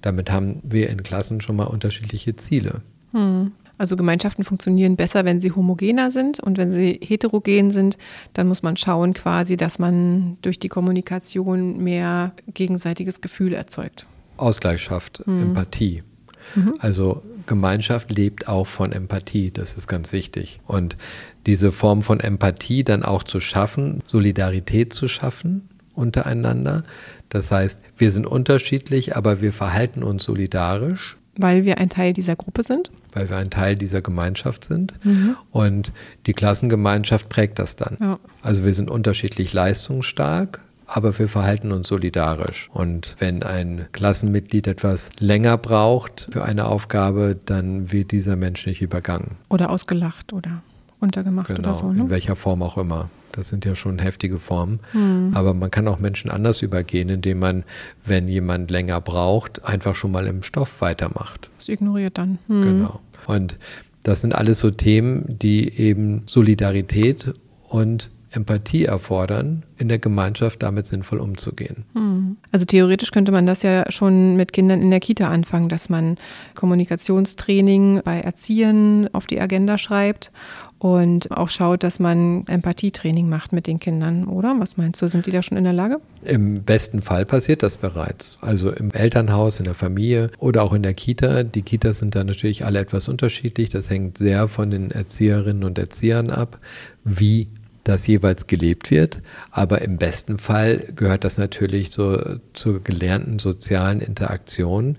Damit 0.00 0.30
haben 0.30 0.60
wir 0.62 0.88
in 0.88 1.02
Klassen 1.02 1.42
schon 1.42 1.56
mal 1.56 1.64
unterschiedliche 1.64 2.34
Ziele. 2.36 2.80
Also 3.76 3.96
Gemeinschaften 3.96 4.44
funktionieren 4.44 4.96
besser, 4.96 5.24
wenn 5.24 5.40
sie 5.40 5.52
homogener 5.52 6.10
sind 6.10 6.40
und 6.40 6.58
wenn 6.58 6.70
sie 6.70 6.98
heterogen 7.02 7.70
sind, 7.70 7.98
dann 8.32 8.46
muss 8.46 8.62
man 8.62 8.76
schauen 8.76 9.12
quasi, 9.12 9.56
dass 9.56 9.78
man 9.78 10.38
durch 10.42 10.58
die 10.58 10.68
Kommunikation 10.68 11.82
mehr 11.82 12.32
gegenseitiges 12.52 13.20
Gefühl 13.20 13.52
erzeugt. 13.52 14.06
Ausgleich 14.36 14.82
schafft, 14.82 15.20
Empathie. 15.26 16.02
Also 16.78 17.22
Gemeinschaft 17.46 18.10
lebt 18.10 18.48
auch 18.48 18.66
von 18.66 18.92
Empathie, 18.92 19.50
das 19.50 19.74
ist 19.74 19.86
ganz 19.86 20.12
wichtig. 20.12 20.60
Und 20.66 20.96
diese 21.46 21.72
Form 21.72 22.02
von 22.02 22.20
Empathie 22.20 22.84
dann 22.84 23.02
auch 23.02 23.22
zu 23.22 23.40
schaffen, 23.40 24.02
Solidarität 24.06 24.92
zu 24.92 25.08
schaffen 25.08 25.68
untereinander. 25.94 26.82
Das 27.28 27.50
heißt, 27.50 27.80
wir 27.96 28.10
sind 28.10 28.26
unterschiedlich, 28.26 29.16
aber 29.16 29.40
wir 29.40 29.52
verhalten 29.52 30.02
uns 30.02 30.24
solidarisch, 30.24 31.16
Weil 31.36 31.64
wir 31.64 31.78
ein 31.78 31.88
Teil 31.88 32.12
dieser 32.12 32.36
Gruppe 32.36 32.62
sind. 32.62 32.90
weil 33.12 33.28
wir 33.30 33.36
ein 33.36 33.50
Teil 33.50 33.76
dieser 33.76 34.02
Gemeinschaft 34.02 34.64
sind. 34.64 34.92
Und 35.50 35.92
die 36.26 36.32
Klassengemeinschaft 36.32 37.28
prägt 37.28 37.58
das 37.60 37.76
dann. 37.76 37.96
Ja. 38.00 38.18
Also 38.42 38.64
wir 38.64 38.74
sind 38.74 38.90
unterschiedlich 38.90 39.52
leistungsstark, 39.52 40.60
aber 40.86 41.18
wir 41.18 41.28
verhalten 41.28 41.72
uns 41.72 41.88
solidarisch. 41.88 42.68
Und 42.72 43.16
wenn 43.18 43.42
ein 43.42 43.86
Klassenmitglied 43.92 44.66
etwas 44.66 45.10
länger 45.18 45.56
braucht 45.58 46.28
für 46.32 46.44
eine 46.44 46.66
Aufgabe, 46.66 47.36
dann 47.46 47.92
wird 47.92 48.10
dieser 48.12 48.36
Mensch 48.36 48.66
nicht 48.66 48.82
übergangen. 48.82 49.36
Oder 49.48 49.70
ausgelacht 49.70 50.32
oder 50.32 50.62
untergemacht 51.00 51.48
Genau, 51.48 51.60
oder 51.68 51.74
so. 51.74 51.90
in 51.90 51.96
Ne? 51.96 52.10
welcher 52.10 52.36
Form 52.36 52.62
auch 52.62 52.78
immer. 52.78 53.10
Das 53.32 53.48
sind 53.48 53.64
ja 53.64 53.74
schon 53.74 53.98
heftige 53.98 54.38
Formen. 54.38 54.78
Hm. 54.92 55.32
Aber 55.34 55.54
man 55.54 55.70
kann 55.70 55.88
auch 55.88 55.98
Menschen 55.98 56.30
anders 56.30 56.62
übergehen, 56.62 57.08
indem 57.08 57.40
man, 57.40 57.64
wenn 58.04 58.28
jemand 58.28 58.70
länger 58.70 59.00
braucht, 59.00 59.64
einfach 59.64 59.96
schon 59.96 60.12
mal 60.12 60.26
im 60.28 60.42
Stoff 60.44 60.80
weitermacht. 60.80 61.50
Das 61.58 61.68
ignoriert 61.68 62.16
dann. 62.16 62.38
Hm. 62.46 62.62
Genau. 62.62 63.00
Und 63.26 63.58
das 64.04 64.20
sind 64.20 64.34
alles 64.36 64.60
so 64.60 64.70
Themen, 64.70 65.36
die 65.40 65.68
eben 65.78 66.22
Solidarität 66.26 67.34
und 67.68 68.10
Empathie 68.34 68.84
erfordern, 68.84 69.64
in 69.78 69.88
der 69.88 69.98
Gemeinschaft 69.98 70.62
damit 70.62 70.86
sinnvoll 70.86 71.20
umzugehen. 71.20 71.84
Also 72.52 72.64
theoretisch 72.64 73.10
könnte 73.10 73.32
man 73.32 73.46
das 73.46 73.62
ja 73.62 73.90
schon 73.90 74.36
mit 74.36 74.52
Kindern 74.52 74.82
in 74.82 74.90
der 74.90 75.00
Kita 75.00 75.28
anfangen, 75.28 75.68
dass 75.68 75.88
man 75.88 76.16
Kommunikationstraining 76.54 78.02
bei 78.04 78.20
Erziehern 78.20 79.08
auf 79.12 79.26
die 79.26 79.40
Agenda 79.40 79.78
schreibt 79.78 80.32
und 80.78 81.30
auch 81.30 81.48
schaut, 81.48 81.82
dass 81.82 81.98
man 81.98 82.46
Empathietraining 82.46 83.28
macht 83.28 83.52
mit 83.52 83.66
den 83.66 83.78
Kindern, 83.78 84.24
oder? 84.24 84.54
Was 84.58 84.76
meinst 84.76 85.00
du, 85.00 85.08
sind 85.08 85.26
die 85.26 85.30
da 85.30 85.40
schon 85.40 85.56
in 85.56 85.64
der 85.64 85.72
Lage? 85.72 85.98
Im 86.24 86.62
besten 86.62 87.00
Fall 87.00 87.24
passiert 87.24 87.62
das 87.62 87.78
bereits. 87.78 88.36
Also 88.40 88.70
im 88.70 88.90
Elternhaus, 88.90 89.60
in 89.60 89.64
der 89.64 89.74
Familie 89.74 90.30
oder 90.38 90.62
auch 90.62 90.74
in 90.74 90.82
der 90.82 90.92
Kita. 90.92 91.42
Die 91.42 91.62
Kitas 91.62 92.00
sind 92.00 92.14
da 92.14 92.22
natürlich 92.22 92.66
alle 92.66 92.80
etwas 92.80 93.08
unterschiedlich. 93.08 93.70
Das 93.70 93.88
hängt 93.88 94.18
sehr 94.18 94.46
von 94.48 94.70
den 94.70 94.90
Erzieherinnen 94.90 95.64
und 95.64 95.78
Erziehern 95.78 96.28
ab, 96.28 96.58
wie 97.02 97.48
das 97.84 98.06
jeweils 98.06 98.46
gelebt 98.46 98.90
wird. 98.90 99.20
Aber 99.50 99.82
im 99.82 99.98
besten 99.98 100.38
Fall 100.38 100.92
gehört 100.96 101.24
das 101.24 101.38
natürlich 101.38 101.90
so 101.90 102.18
zur 102.54 102.82
gelernten 102.82 103.38
sozialen 103.38 104.00
Interaktion 104.00 104.96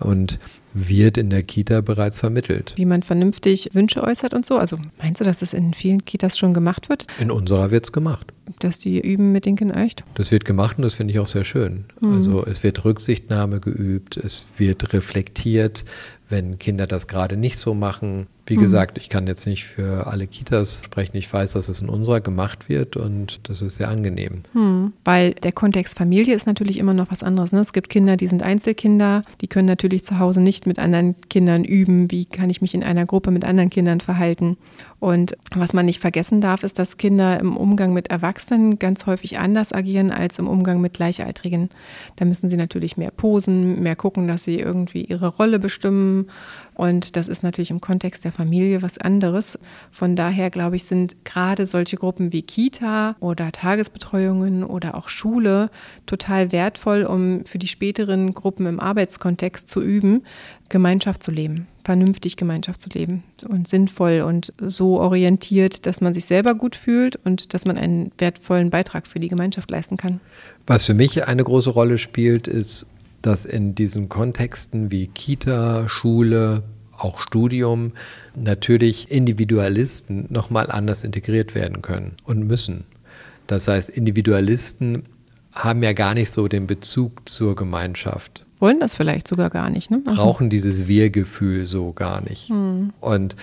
und 0.00 0.38
wird 0.74 1.16
in 1.18 1.30
der 1.30 1.42
Kita 1.42 1.80
bereits 1.80 2.20
vermittelt. 2.20 2.74
Wie 2.76 2.84
man 2.84 3.02
vernünftig 3.02 3.70
Wünsche 3.72 4.02
äußert 4.04 4.34
und 4.34 4.44
so? 4.46 4.58
Also 4.58 4.78
meinst 5.02 5.20
du, 5.20 5.24
dass 5.24 5.40
das 5.40 5.54
in 5.54 5.72
vielen 5.74 6.04
Kitas 6.04 6.38
schon 6.38 6.54
gemacht 6.54 6.88
wird, 6.88 7.06
In 7.18 7.30
unserer 7.30 7.70
wird 7.70 7.86
es 7.86 7.92
gemacht. 7.92 8.32
dass 8.60 8.78
die 8.78 9.00
üben 9.00 9.32
mit 9.32 9.46
den 9.46 9.56
Kindern 9.56 9.78
echt? 9.82 10.04
Das 10.14 10.30
wird 10.30 10.44
gemacht 10.44 10.76
und 10.76 10.82
das 10.82 10.94
finde 10.94 11.14
ich 11.14 11.18
auch 11.20 11.26
sehr 11.26 11.44
schön. 11.44 11.86
Also 12.02 12.44
es 12.44 12.62
wird 12.62 12.84
Rücksichtnahme 12.84 13.60
geübt, 13.60 14.18
es 14.18 14.44
wird 14.58 14.92
reflektiert, 14.92 15.84
wenn 16.28 16.58
Kinder 16.58 16.86
das 16.86 17.08
gerade 17.08 17.36
nicht 17.36 17.58
so 17.58 17.74
machen. 17.74 18.26
Wie 18.48 18.56
gesagt, 18.56 18.98
ich 18.98 19.08
kann 19.08 19.26
jetzt 19.26 19.46
nicht 19.46 19.64
für 19.64 20.06
alle 20.06 20.26
Kitas 20.26 20.82
sprechen. 20.84 21.16
Ich 21.16 21.32
weiß, 21.32 21.52
dass 21.52 21.68
es 21.68 21.80
in 21.80 21.88
unserer 21.88 22.20
gemacht 22.20 22.68
wird 22.68 22.96
und 22.96 23.40
das 23.42 23.62
ist 23.62 23.76
sehr 23.76 23.88
angenehm. 23.88 24.42
Hm, 24.52 24.92
weil 25.04 25.32
der 25.34 25.52
Kontext 25.52 25.96
Familie 25.98 26.34
ist 26.34 26.46
natürlich 26.46 26.78
immer 26.78 26.94
noch 26.94 27.10
was 27.10 27.22
anderes. 27.22 27.52
Ne? 27.52 27.60
Es 27.60 27.72
gibt 27.72 27.88
Kinder, 27.90 28.16
die 28.16 28.26
sind 28.26 28.42
Einzelkinder, 28.42 29.24
die 29.40 29.48
können 29.48 29.66
natürlich 29.66 30.04
zu 30.04 30.18
Hause 30.18 30.40
nicht 30.40 30.66
mit 30.66 30.78
anderen 30.78 31.16
Kindern 31.28 31.64
üben, 31.64 32.10
wie 32.10 32.24
kann 32.24 32.50
ich 32.50 32.60
mich 32.62 32.74
in 32.74 32.82
einer 32.82 33.06
Gruppe 33.06 33.30
mit 33.30 33.44
anderen 33.44 33.70
Kindern 33.70 34.00
verhalten. 34.00 34.56
Und 35.00 35.36
was 35.54 35.72
man 35.72 35.86
nicht 35.86 36.00
vergessen 36.00 36.40
darf, 36.40 36.64
ist, 36.64 36.78
dass 36.78 36.96
Kinder 36.96 37.38
im 37.38 37.56
Umgang 37.56 37.92
mit 37.92 38.08
Erwachsenen 38.08 38.80
ganz 38.80 39.06
häufig 39.06 39.38
anders 39.38 39.72
agieren 39.72 40.10
als 40.10 40.40
im 40.40 40.48
Umgang 40.48 40.80
mit 40.80 40.94
Gleichaltrigen. 40.94 41.70
Da 42.16 42.24
müssen 42.24 42.48
sie 42.48 42.56
natürlich 42.56 42.96
mehr 42.96 43.12
posen, 43.12 43.80
mehr 43.80 43.94
gucken, 43.94 44.26
dass 44.26 44.42
sie 44.42 44.58
irgendwie 44.58 45.04
ihre 45.04 45.28
Rolle 45.28 45.60
bestimmen. 45.60 46.26
Und 46.74 47.16
das 47.16 47.28
ist 47.28 47.44
natürlich 47.44 47.70
im 47.70 47.80
Kontext 47.80 48.24
der 48.24 48.32
Familie 48.32 48.82
was 48.82 48.98
anderes. 48.98 49.58
Von 49.92 50.16
daher, 50.16 50.50
glaube 50.50 50.76
ich, 50.76 50.84
sind 50.84 51.24
gerade 51.24 51.66
solche 51.66 51.96
Gruppen 51.96 52.32
wie 52.32 52.42
Kita 52.42 53.14
oder 53.20 53.52
Tagesbetreuungen 53.52 54.64
oder 54.64 54.96
auch 54.96 55.08
Schule 55.08 55.70
total 56.06 56.50
wertvoll, 56.50 57.04
um 57.04 57.44
für 57.44 57.58
die 57.58 57.68
späteren 57.68 58.34
Gruppen 58.34 58.66
im 58.66 58.80
Arbeitskontext 58.80 59.68
zu 59.68 59.80
üben, 59.80 60.22
Gemeinschaft 60.68 61.22
zu 61.22 61.30
leben, 61.30 61.66
vernünftig 61.88 62.36
Gemeinschaft 62.36 62.82
zu 62.82 62.90
leben 62.90 63.24
und 63.48 63.66
sinnvoll 63.66 64.20
und 64.20 64.52
so 64.60 65.00
orientiert, 65.00 65.86
dass 65.86 66.02
man 66.02 66.12
sich 66.12 66.26
selber 66.26 66.54
gut 66.54 66.76
fühlt 66.76 67.16
und 67.16 67.54
dass 67.54 67.64
man 67.64 67.78
einen 67.78 68.12
wertvollen 68.18 68.68
Beitrag 68.68 69.06
für 69.06 69.20
die 69.20 69.28
Gemeinschaft 69.30 69.70
leisten 69.70 69.96
kann. 69.96 70.20
Was 70.66 70.84
für 70.84 70.92
mich 70.92 71.26
eine 71.26 71.42
große 71.42 71.70
Rolle 71.70 71.96
spielt, 71.96 72.46
ist, 72.46 72.84
dass 73.22 73.46
in 73.46 73.74
diesen 73.74 74.10
Kontexten 74.10 74.92
wie 74.92 75.06
Kita, 75.06 75.88
Schule, 75.88 76.62
auch 76.94 77.20
Studium 77.20 77.92
natürlich 78.34 79.10
Individualisten 79.10 80.26
nochmal 80.28 80.70
anders 80.70 81.04
integriert 81.04 81.54
werden 81.54 81.80
können 81.80 82.18
und 82.24 82.46
müssen. 82.46 82.84
Das 83.46 83.66
heißt, 83.66 83.88
Individualisten 83.88 85.04
haben 85.52 85.82
ja 85.82 85.94
gar 85.94 86.12
nicht 86.12 86.28
so 86.32 86.48
den 86.48 86.66
Bezug 86.66 87.26
zur 87.26 87.56
Gemeinschaft, 87.56 88.44
Wollen 88.60 88.80
das 88.80 88.94
vielleicht 88.94 89.28
sogar 89.28 89.50
gar 89.50 89.70
nicht. 89.70 89.90
Ne? 89.90 90.02
Also- 90.06 90.22
brauchen 90.22 90.50
dieses 90.50 90.88
Wir-Gefühl 90.88 91.66
so 91.66 91.92
gar 91.92 92.20
nicht. 92.20 92.50
Und 93.00 93.36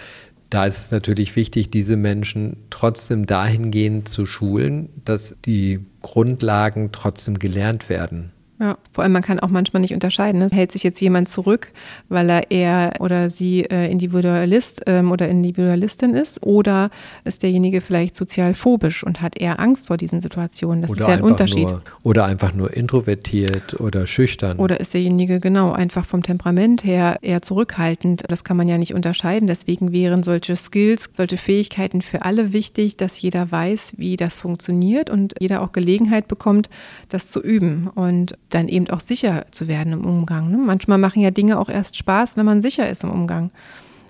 da 0.50 0.66
ist 0.66 0.78
es 0.86 0.92
natürlich 0.92 1.36
wichtig, 1.36 1.70
diese 1.72 1.98
Menschen 1.98 2.58
trotzdem 2.70 3.26
dahingehend 3.26 4.08
zu 4.08 4.26
schulen, 4.26 4.90
dass 5.04 5.38
die 5.46 5.86
Grundlagen 6.02 6.92
trotzdem 6.92 7.40
gelernt 7.40 7.90
werden. 7.90 8.32
Ja, 8.58 8.78
vor 8.94 9.04
allem 9.04 9.12
man 9.12 9.22
kann 9.22 9.40
auch 9.42 9.50
manchmal 9.50 9.82
nicht 9.82 9.94
unterscheiden. 9.94 10.40
Ne? 10.40 10.48
Hält 10.50 10.72
sich 10.72 10.84
jetzt 10.84 11.02
jemand 11.02 11.28
zurück, 11.28 11.72
weil 12.08 12.30
er 12.30 12.52
er 12.52 12.94
oder 13.00 13.30
sie 13.30 13.64
äh, 13.64 13.92
Individualist 13.92 14.82
ähm, 14.88 15.12
oder 15.12 15.28
Individualistin 15.28 16.14
ist, 16.14 16.42
oder 16.42 16.90
ist 17.26 17.44
derjenige 17.44 17.82
vielleicht 17.82 18.16
sozial 18.16 18.54
phobisch 18.54 19.04
und 19.04 19.22
hat 19.22 19.38
eher 19.38 19.60
Angst 19.60 19.88
vor 19.88 19.98
diesen 19.98 20.22
Situationen? 20.22 20.82
Das 20.82 20.92
ist 20.92 21.00
ja 21.00 21.08
ein 21.08 21.22
Unterschied. 21.22 21.70
Nur, 21.70 21.82
oder 22.04 22.26
einfach 22.26 22.54
nur 22.54 22.74
introvertiert 22.74 23.80
oder 23.80 24.08
schüchtern. 24.08 24.58
Oder 24.58 24.80
ist 24.80 24.94
derjenige 24.94 25.42
genau 25.42 25.74
einfach 25.74 26.06
vom 26.06 26.24
Temperament 26.24 26.86
her 26.86 27.18
eher 27.22 27.42
zurückhaltend? 27.42 28.24
Das 28.30 28.46
kann 28.46 28.56
man 28.56 28.70
ja 28.70 28.78
nicht 28.78 28.94
unterscheiden. 28.94 29.48
Deswegen 29.48 29.92
wären 29.92 30.24
solche 30.24 30.56
Skills, 30.56 31.10
solche 31.12 31.38
Fähigkeiten 31.38 32.02
für 32.02 32.22
alle 32.22 32.54
wichtig, 32.54 32.96
dass 32.96 33.22
jeder 33.22 33.52
weiß, 33.52 33.96
wie 33.98 34.16
das 34.16 34.40
funktioniert 34.40 35.10
und 35.10 35.34
jeder 35.40 35.62
auch 35.62 35.74
Gelegenheit 35.74 36.30
bekommt, 36.30 36.70
das 37.10 37.30
zu 37.30 37.42
üben. 37.42 37.88
Und 37.88 38.38
dann 38.50 38.68
eben 38.68 38.90
auch 38.90 39.00
sicher 39.00 39.46
zu 39.52 39.68
werden 39.68 39.94
im 39.94 40.06
Umgang. 40.06 40.52
Ne? 40.52 40.58
Manchmal 40.58 40.98
machen 40.98 41.22
ja 41.22 41.32
Dinge 41.32 41.60
auch 41.60 41.70
erst 41.70 41.98
Spaß, 41.98 42.38
wenn 42.38 42.46
man 42.46 42.62
sicher 42.62 42.90
ist 42.90 43.04
im 43.04 43.12
Umgang. 43.12 43.52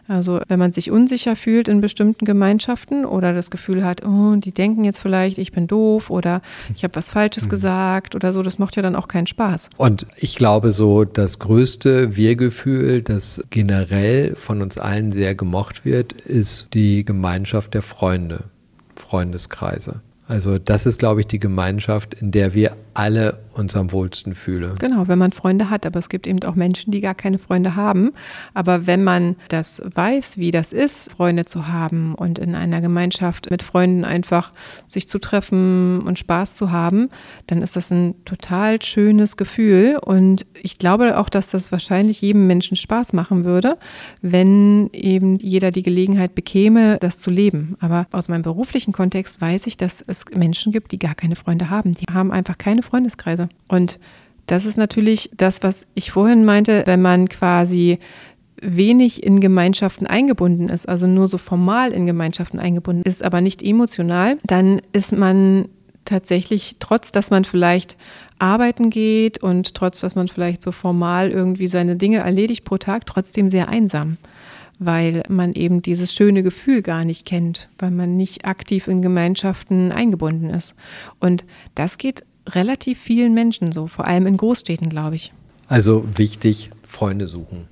Also 0.08 0.40
wenn 0.48 0.60
man 0.60 0.72
sich 0.72 0.92
unsicher 0.92 1.36
fühlt 1.36 1.68
in 1.68 1.82
bestimmten 1.82 2.26
Gemeinschaften 2.26 3.06
oder 3.06 3.34
das 3.34 3.50
Gefühl 3.50 3.84
hat, 3.84 4.06
oh, 4.06 4.36
die 4.36 4.52
denken 4.52 4.84
jetzt 4.84 5.02
vielleicht, 5.02 5.40
ich 5.40 5.52
bin 5.52 5.68
doof 5.68 6.12
oder 6.12 6.42
ich 6.76 6.84
habe 6.84 6.96
was 6.96 7.12
Falsches 7.12 7.46
mhm. 7.46 7.50
gesagt 7.50 8.14
oder 8.14 8.32
so, 8.32 8.44
das 8.44 8.60
macht 8.60 8.76
ja 8.76 8.84
dann 8.84 8.96
auch 8.96 9.08
keinen 9.08 9.26
Spaß. 9.26 9.70
Und 9.78 10.06
ich 10.18 10.36
glaube 10.36 10.72
so, 10.72 11.06
das 11.06 11.40
größte 11.40 12.16
Wir-Gefühl, 12.16 13.02
das 13.02 13.44
generell 13.50 14.36
von 14.36 14.62
uns 14.62 14.78
allen 14.78 15.12
sehr 15.12 15.34
gemocht 15.34 15.86
wird, 15.86 16.14
ist 16.14 16.74
die 16.76 17.04
Gemeinschaft 17.04 17.74
der 17.74 17.82
Freunde, 17.82 18.44
Freundeskreise. 18.96 20.02
Also 20.28 20.60
das 20.60 20.86
ist, 20.86 21.00
glaube 21.00 21.22
ich, 21.22 21.28
die 21.28 21.40
Gemeinschaft, 21.40 22.14
in 22.14 22.32
der 22.32 22.54
wir 22.54 22.76
alle 22.96 23.40
uns 23.54 23.76
am 23.76 23.92
wohlsten 23.92 24.34
fühle. 24.36 24.76
Genau, 24.80 25.08
wenn 25.08 25.20
man 25.20 25.32
Freunde 25.32 25.70
hat, 25.70 25.86
aber 25.86 26.00
es 26.00 26.10
gibt 26.10 26.28
eben 26.28 26.42
auch 26.44 26.56
Menschen, 26.56 26.92
die 26.92 27.02
gar 27.02 27.16
keine 27.16 27.38
Freunde 27.38 27.76
haben. 27.76 28.12
Aber 28.54 28.88
wenn 28.88 29.04
man 29.04 29.36
das 29.50 29.82
weiß, 29.84 30.38
wie 30.38 30.52
das 30.52 30.74
ist, 30.74 31.12
Freunde 31.12 31.46
zu 31.46 31.68
haben 31.68 32.16
und 32.16 32.40
in 32.40 32.56
einer 32.56 32.82
Gemeinschaft 32.82 33.52
mit 33.52 33.64
Freunden 33.64 34.04
einfach 34.06 34.52
sich 34.88 35.08
zu 35.08 35.20
treffen 35.20 36.02
und 36.02 36.20
Spaß 36.20 36.56
zu 36.56 36.72
haben, 36.72 37.10
dann 37.48 37.62
ist 37.62 37.76
das 37.76 37.92
ein 37.92 38.16
total 38.26 38.82
schönes 38.82 39.38
Gefühl. 39.38 40.00
Und 40.04 40.46
ich 40.62 40.78
glaube 40.78 41.18
auch, 41.18 41.30
dass 41.30 41.50
das 41.50 41.72
wahrscheinlich 41.72 42.22
jedem 42.22 42.48
Menschen 42.48 42.76
Spaß 42.76 43.14
machen 43.14 43.46
würde, 43.46 43.78
wenn 44.22 44.90
eben 44.92 45.38
jeder 45.38 45.72
die 45.72 45.84
Gelegenheit 45.84 46.36
bekäme, 46.36 46.98
das 47.00 47.20
zu 47.20 47.30
leben. 47.30 47.78
Aber 47.80 48.08
aus 48.12 48.28
meinem 48.30 48.42
beruflichen 48.42 48.94
Kontext 48.94 49.40
weiß 49.42 49.68
ich, 49.68 49.78
dass 49.78 50.04
es 50.08 50.26
Menschen 50.34 50.72
gibt, 50.72 50.92
die 50.92 51.00
gar 51.00 51.16
keine 51.16 51.36
Freunde 51.36 51.70
haben. 51.70 51.94
Die 51.94 52.06
haben 52.12 52.32
einfach 52.32 52.58
keine 52.58 52.84
Freundeskreise. 52.86 53.50
Und 53.68 54.00
das 54.48 54.66
ist 54.66 54.78
natürlich 54.78 55.32
das, 55.36 55.64
was 55.64 55.88
ich 55.96 56.12
vorhin 56.12 56.46
meinte, 56.46 56.84
wenn 56.86 57.02
man 57.02 57.28
quasi 57.30 58.00
wenig 58.62 59.24
in 59.24 59.40
Gemeinschaften 59.40 60.08
eingebunden 60.08 60.70
ist, 60.70 60.88
also 60.88 61.08
nur 61.08 61.28
so 61.28 61.38
formal 61.38 61.92
in 61.92 62.06
Gemeinschaften 62.06 62.60
eingebunden 62.60 63.04
ist, 63.04 63.24
aber 63.24 63.42
nicht 63.42 63.62
emotional, 63.62 64.38
dann 64.46 64.82
ist 64.94 65.12
man 65.12 65.68
tatsächlich, 66.06 66.76
trotz 66.80 67.12
dass 67.12 67.32
man 67.32 67.44
vielleicht 67.44 67.98
arbeiten 68.40 68.90
geht 68.90 69.42
und 69.42 69.74
trotz 69.74 70.02
dass 70.02 70.16
man 70.16 70.28
vielleicht 70.28 70.62
so 70.62 70.72
formal 70.72 71.32
irgendwie 71.32 71.68
seine 71.68 71.96
Dinge 71.96 72.18
erledigt 72.18 72.64
pro 72.64 72.78
Tag, 72.78 73.06
trotzdem 73.06 73.50
sehr 73.50 73.70
einsam, 73.70 74.18
weil 74.78 75.24
man 75.28 75.54
eben 75.54 75.82
dieses 75.82 76.14
schöne 76.14 76.44
Gefühl 76.44 76.82
gar 76.82 77.06
nicht 77.06 77.26
kennt, 77.26 77.70
weil 77.80 77.92
man 77.92 78.16
nicht 78.16 78.46
aktiv 78.46 78.88
in 78.88 79.02
Gemeinschaften 79.02 79.92
eingebunden 79.92 80.50
ist. 80.50 80.76
Und 81.20 81.44
das 81.74 81.98
geht 81.98 82.24
relativ 82.48 83.00
vielen 83.00 83.34
Menschen 83.34 83.72
so, 83.72 83.88
vor 83.88 84.06
allem 84.06 84.28
in 84.28 84.38
Großstädten, 84.38 84.90
glaube 84.90 85.16
ich. 85.16 85.34
Also 85.68 86.06
wichtig, 86.18 86.70
Freunde 86.88 87.28
suchen. 87.28 87.68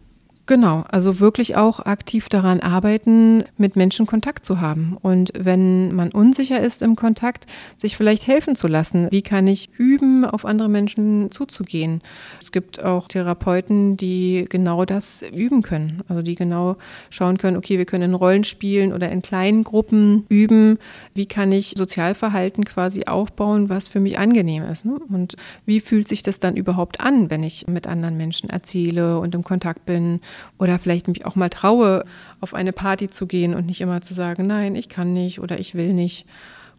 Genau, 0.46 0.84
also 0.90 1.22
wirklich 1.22 1.56
auch 1.56 1.80
aktiv 1.80 2.28
daran 2.28 2.60
arbeiten, 2.60 3.46
mit 3.58 3.78
Menschen 3.78 4.06
Kontakt 4.06 4.46
zu 4.46 4.60
haben. 4.60 4.98
Und 5.02 5.32
wenn 5.40 5.96
man 5.96 6.12
unsicher 6.12 6.60
ist 6.60 6.82
im 6.82 6.98
Kontakt, 6.98 7.46
sich 7.78 7.96
vielleicht 7.96 8.28
helfen 8.28 8.58
zu 8.58 8.68
lassen. 8.68 9.08
Wie 9.10 9.22
kann 9.22 9.48
ich 9.48 9.70
üben, 9.78 10.26
auf 10.26 10.44
andere 10.44 10.68
Menschen 10.68 11.32
zuzugehen? 11.32 12.02
Es 12.42 12.52
gibt 12.52 12.84
auch 12.84 13.08
Therapeuten, 13.08 13.96
die 13.96 14.46
genau 14.50 14.84
das 14.84 15.22
üben 15.22 15.62
können. 15.62 16.02
Also 16.10 16.22
die 16.22 16.36
genau 16.36 16.76
schauen 17.10 17.38
können, 17.38 17.56
okay, 17.56 17.78
wir 17.78 17.86
können 17.86 18.10
in 18.12 18.14
Rollen 18.14 18.44
spielen 18.44 18.92
oder 18.92 19.10
in 19.10 19.22
kleinen 19.22 19.64
Gruppen 19.64 20.26
üben. 20.28 20.78
Wie 21.14 21.26
kann 21.26 21.54
ich 21.54 21.76
Sozialverhalten 21.78 22.66
quasi 22.66 23.06
aufbauen, 23.06 23.70
was 23.70 23.88
für 23.88 24.02
mich 24.02 24.20
angenehm 24.20 24.64
ist? 24.64 24.86
Ne? 24.86 25.00
Und 25.08 25.38
wie 25.66 25.80
fühlt 25.80 26.10
sich 26.10 26.22
das 26.22 26.40
dann 26.40 26.58
überhaupt 26.58 27.00
an, 27.00 27.30
wenn 27.30 27.44
ich 27.44 27.66
mit 27.68 27.88
anderen 27.88 28.18
Menschen 28.18 28.50
erzähle 28.50 29.20
und 29.20 29.34
im 29.36 29.46
Kontakt 29.46 29.86
bin? 29.86 30.20
Oder 30.58 30.80
vielleicht 30.80 31.08
mich 31.08 31.26
auch 31.26 31.36
mal 31.36 31.50
traue, 31.50 32.06
auf 32.40 32.54
eine 32.54 32.74
Party 32.74 33.08
zu 33.08 33.28
gehen 33.28 33.54
und 33.54 33.66
nicht 33.66 33.82
immer 33.82 34.02
zu 34.02 34.14
sagen, 34.14 34.48
nein, 34.48 34.76
ich 34.76 34.90
kann 34.90 35.14
nicht 35.14 35.40
oder 35.40 35.60
ich 35.60 35.76
will 35.76 35.94
nicht 35.94 36.26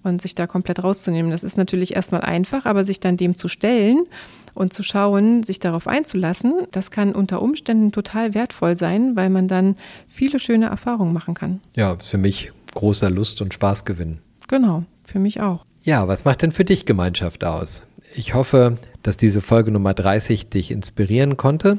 und 0.05 0.23
sich 0.23 0.35
da 0.35 0.47
komplett 0.47 0.85
rauszunehmen. 0.85 1.31
Das 1.31 1.43
ist 1.43 1.57
natürlich 1.57 1.97
erstmal 1.97 2.21
einfach, 2.21 2.67
aber 2.67 2.85
sich 2.85 3.01
dann 3.01 3.17
dem 3.17 3.37
zu 3.37 3.49
stellen 3.49 4.05
und 4.53 4.73
zu 4.73 4.83
schauen, 4.83 5.43
sich 5.43 5.59
darauf 5.59 5.89
einzulassen, 5.89 6.67
das 6.71 6.91
kann 6.91 7.15
unter 7.15 7.43
Umständen 7.43 7.91
total 7.91 8.35
wertvoll 8.35 8.77
sein, 8.77 9.17
weil 9.17 9.31
man 9.31 9.49
dann 9.49 9.77
viele 10.09 10.39
schöne 10.39 10.67
Erfahrungen 10.67 11.13
machen 11.13 11.35
kann. 11.35 11.61
Ja, 11.75 11.97
für 11.99 12.19
mich 12.19 12.53
großer 12.75 13.11
Lust 13.11 13.41
und 13.41 13.55
Spaßgewinn. 13.55 14.19
Genau, 14.49 14.85
für 15.03 15.19
mich 15.19 15.41
auch. 15.41 15.65
Ja, 15.83 16.07
was 16.07 16.25
macht 16.25 16.43
denn 16.43 16.53
für 16.53 16.65
dich 16.65 16.87
Gemeinschaft 16.87 17.45
aus? 17.45 17.85
Ich 18.15 18.35
hoffe, 18.35 18.79
dass 19.05 19.17
diese 19.17 19.41
Folge 19.41 19.71
Nummer 19.71 19.95
30 19.95 20.49
dich 20.51 20.73
inspirieren 20.73 21.37
konnte. 21.37 21.79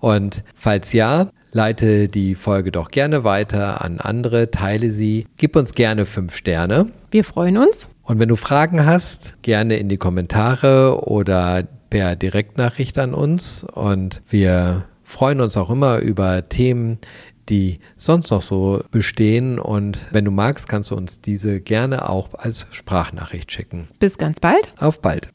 Und 0.00 0.44
falls 0.54 0.92
ja, 0.92 1.30
leite 1.52 2.08
die 2.10 2.34
Folge 2.34 2.70
doch 2.70 2.90
gerne 2.90 3.24
weiter 3.24 3.80
an 3.80 4.00
andere, 4.00 4.50
teile 4.50 4.90
sie, 4.90 5.26
gib 5.38 5.56
uns 5.56 5.72
gerne 5.74 6.04
fünf 6.04 6.36
Sterne. 6.36 6.88
Wir 7.10 7.24
freuen 7.24 7.56
uns. 7.56 7.88
Und 8.02 8.20
wenn 8.20 8.28
du 8.28 8.36
Fragen 8.36 8.84
hast, 8.84 9.40
gerne 9.42 9.78
in 9.78 9.88
die 9.88 9.96
Kommentare 9.96 11.06
oder 11.06 11.66
per 11.88 12.16
Direktnachricht 12.16 12.98
an 12.98 13.14
uns. 13.14 13.64
Und 13.64 14.20
wir 14.28 14.84
freuen 15.04 15.40
uns 15.40 15.56
auch 15.56 15.70
immer 15.70 15.98
über 15.98 16.48
Themen, 16.48 16.98
die 17.48 17.78
sonst 17.96 18.30
noch 18.30 18.42
so 18.42 18.82
bestehen. 18.90 19.58
Und 19.58 20.06
wenn 20.10 20.24
du 20.24 20.30
magst, 20.30 20.68
kannst 20.68 20.90
du 20.90 20.96
uns 20.96 21.20
diese 21.20 21.60
gerne 21.60 22.08
auch 22.08 22.34
als 22.34 22.66
Sprachnachricht 22.72 23.52
schicken. 23.52 23.88
Bis 24.00 24.18
ganz 24.18 24.40
bald. 24.40 24.74
Auf 24.78 25.00
bald. 25.00 25.33